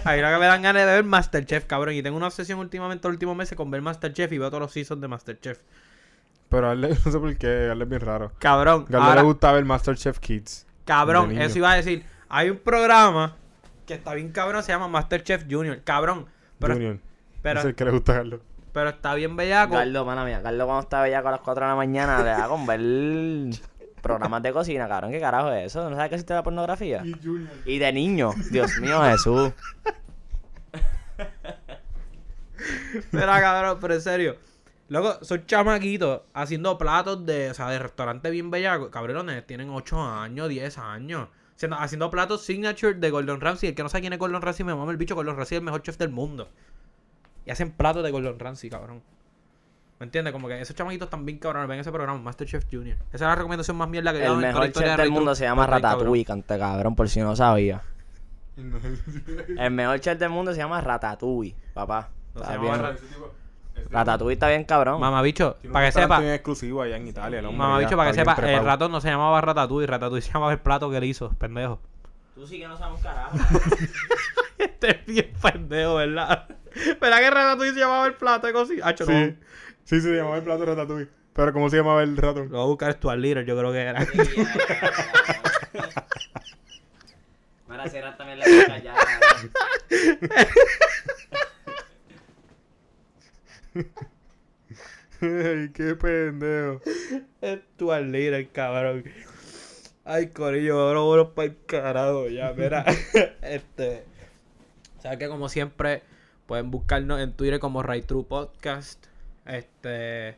[0.04, 1.96] Ahí lo que me dan ganas de ver Masterchef, cabrón.
[1.96, 4.72] Y tengo una obsesión últimamente, los últimos meses, con ver Masterchef y veo todos los
[4.72, 5.60] seasons de Masterchef.
[6.50, 8.32] Pero a él no sé por qué, a él es bien raro.
[8.40, 10.66] Cabrón, A él ahora- le gusta ver Masterchef Kids.
[10.86, 12.06] cabrón, eso iba a decir.
[12.30, 13.36] Hay un programa
[13.86, 15.82] que está bien cabrón, se llama Masterchef Junior.
[15.84, 16.26] Cabrón,
[16.60, 16.98] pero, Junior.
[17.42, 18.42] pero, es el que le gusta a Carlos.
[18.74, 19.76] Pero está bien bellaco.
[19.76, 20.42] Carlos, mala mía.
[20.42, 22.82] Carlos cuando estaba ya a las 4 de la mañana le da con ver
[24.02, 25.12] programas de cocina, cabrón.
[25.12, 25.90] ¿Qué carajo es eso?
[25.90, 27.04] ¿No sabes qué existe la pornografía?
[27.66, 28.32] Y de niño.
[28.52, 29.54] Dios mío, Jesús.
[33.12, 34.36] Mira, cabrón, pero en serio.
[34.90, 38.92] Loco, son chamaquitos haciendo platos de, o sea, de restaurante bien bellaco.
[38.92, 41.30] Cabrones, tienen 8 años, 10 años.
[41.56, 43.70] Haciendo, haciendo platos signature de Gordon Ramsay.
[43.70, 45.16] El que no sabe quién es Gordon Ramsay, me mama el bicho.
[45.16, 46.50] Gordon Ramsay es el mejor chef del mundo.
[47.46, 49.02] Y hacen platos de Gordon Ramsay, cabrón.
[50.00, 50.34] ¿Me entiendes?
[50.34, 52.98] Como que esos chamaquitos también cabrones ven ese programa, Masterchef Junior.
[53.14, 55.46] Esa es la recomendación más mierda que yo El mejor chef de del mundo se
[55.46, 55.82] llama cabrón.
[55.84, 57.82] Ratatouille, cante cabrón, por si no sabía.
[58.58, 62.10] El mejor chef del mundo se llama Ratatouille, papá.
[62.36, 62.74] No Está se bien.
[62.74, 62.96] llama
[63.90, 65.00] Ratatouille está bien cabrón.
[65.00, 66.20] Mamá bicho, para que sepa.
[66.20, 68.66] bien exclusivo allá en Italia, el hombre, Mamá ya bicho, para que bien sepa, el
[68.66, 71.80] ratón no se llamaba Ratatouille, Ratatouille se llamaba el plato que él hizo, pendejo.
[72.36, 73.38] Tú sí que no sabes un carajo.
[74.58, 76.48] Este es bien pendejo, ¿verdad?
[77.00, 78.88] ¿Verdad que Ratatouille se llamaba el plato de cocina?
[78.88, 79.12] Hacho, Sí.
[79.12, 79.36] no.
[79.86, 81.10] Sí, se llamaba el plato Ratatouille.
[81.34, 82.50] Pero ¿cómo se llamaba el ratón?
[82.50, 84.06] Lo voy a buscar Stuart Little, yo creo que era.
[87.68, 88.94] Mira, cierra también la boca ya.
[95.22, 96.82] Ay, qué pendejo.
[97.42, 99.04] Stuart Little, cabrón.
[100.06, 102.86] Ay, corillo, ahora bueno para el carajo ya, mira.
[103.42, 104.04] este.
[105.02, 106.04] sabes que como siempre,
[106.46, 109.06] pueden buscarnos en Twitter como Right True Podcast.
[109.46, 110.38] Este.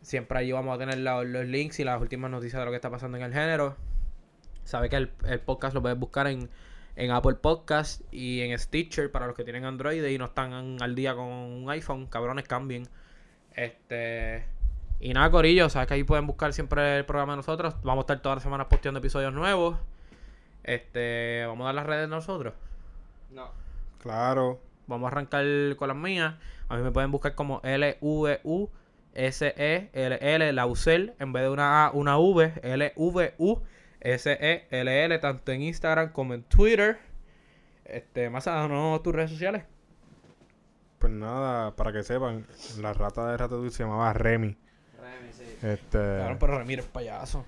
[0.00, 2.76] Siempre allí vamos a tener la- los links y las últimas noticias de lo que
[2.76, 3.76] está pasando en el género.
[4.64, 6.48] Sabe que el, el podcast lo puedes buscar en,
[6.96, 10.94] en Apple Podcast y en Stitcher para los que tienen Android y no están al
[10.94, 12.06] día con un iPhone.
[12.06, 12.88] Cabrones, cambien.
[13.54, 14.44] Este.
[15.00, 17.74] Y nada, Corillo, sabes que ahí pueden buscar siempre el programa de nosotros.
[17.82, 19.78] Vamos a estar todas las semanas posteando episodios nuevos.
[20.64, 21.44] Este.
[21.46, 22.54] Vamos a dar las redes de nosotros.
[23.30, 23.50] No.
[24.00, 24.60] Claro.
[24.92, 25.44] Vamos a arrancar
[25.76, 26.34] con las mías.
[26.68, 28.70] A mí me pueden buscar como L-V-U.
[29.14, 33.62] S-E-L-L, la UCEL, en vez de una A, una V, L-V-U,
[34.00, 36.98] S-E-L-L, tanto en Instagram como en Twitter.
[37.84, 39.64] Este, más a no tus redes sociales.
[40.98, 42.46] Pues nada, para que sepan,
[42.80, 44.56] la rata de Ratatouille se llamaba Remy.
[44.98, 45.44] Remy, sí.
[45.62, 45.98] Este.
[45.98, 47.44] Cabrón, pero Ramírez payaso.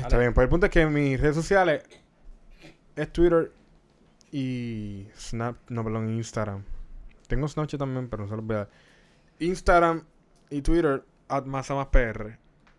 [0.00, 1.84] Está bien, pues el punto es que en mis redes sociales
[2.96, 3.52] es Twitter
[4.32, 6.62] y Snap, no, perdón, Instagram.
[7.28, 8.68] Tengo Snapchat también, pero no se los voy a dar.
[9.38, 10.02] Instagram
[10.50, 12.38] y Twitter, at masa más PR.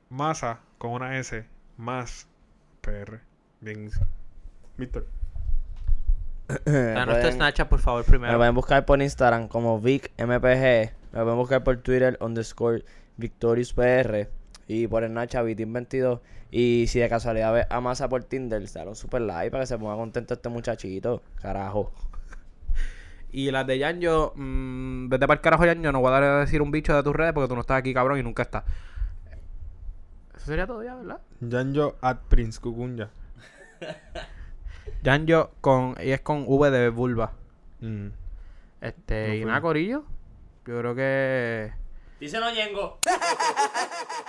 [0.10, 1.46] Masa con una S,
[1.78, 2.28] más
[2.82, 3.20] PR.
[3.62, 3.90] Bien.
[4.78, 5.08] Víctor.
[6.66, 8.38] Da nuestro Pueden- Snapchat, por favor, Me primero.
[8.38, 10.94] pueden buscar por Instagram como VicMPG.
[11.12, 12.86] Me pueden buscar por Twitter underscore
[13.18, 14.30] VictoriousPR.
[14.68, 16.20] Y por el Nacha Vitin22.
[16.52, 19.68] Y si de casualidad ves a Masa por Tinder, dale un super like para que
[19.68, 21.22] se ponga contento este muchachito.
[21.42, 21.92] Carajo.
[23.32, 25.92] Y las de Yanjo, mmm, vete para el carajo, Yanjo.
[25.92, 27.78] No voy a dar a decir un bicho de tus redes porque tú no estás
[27.78, 28.64] aquí, cabrón, y nunca estás.
[30.36, 31.20] Eso sería todo ya, ¿verdad?
[31.50, 33.10] Janjo at Prince Cucunya.
[35.04, 37.34] Yanjo con, y es con V de vulva.
[37.82, 38.08] Mm.
[38.82, 40.04] Este, No y nada, Corillo.
[40.66, 41.72] Yo creo que.
[42.20, 43.00] Díselo, Yengo.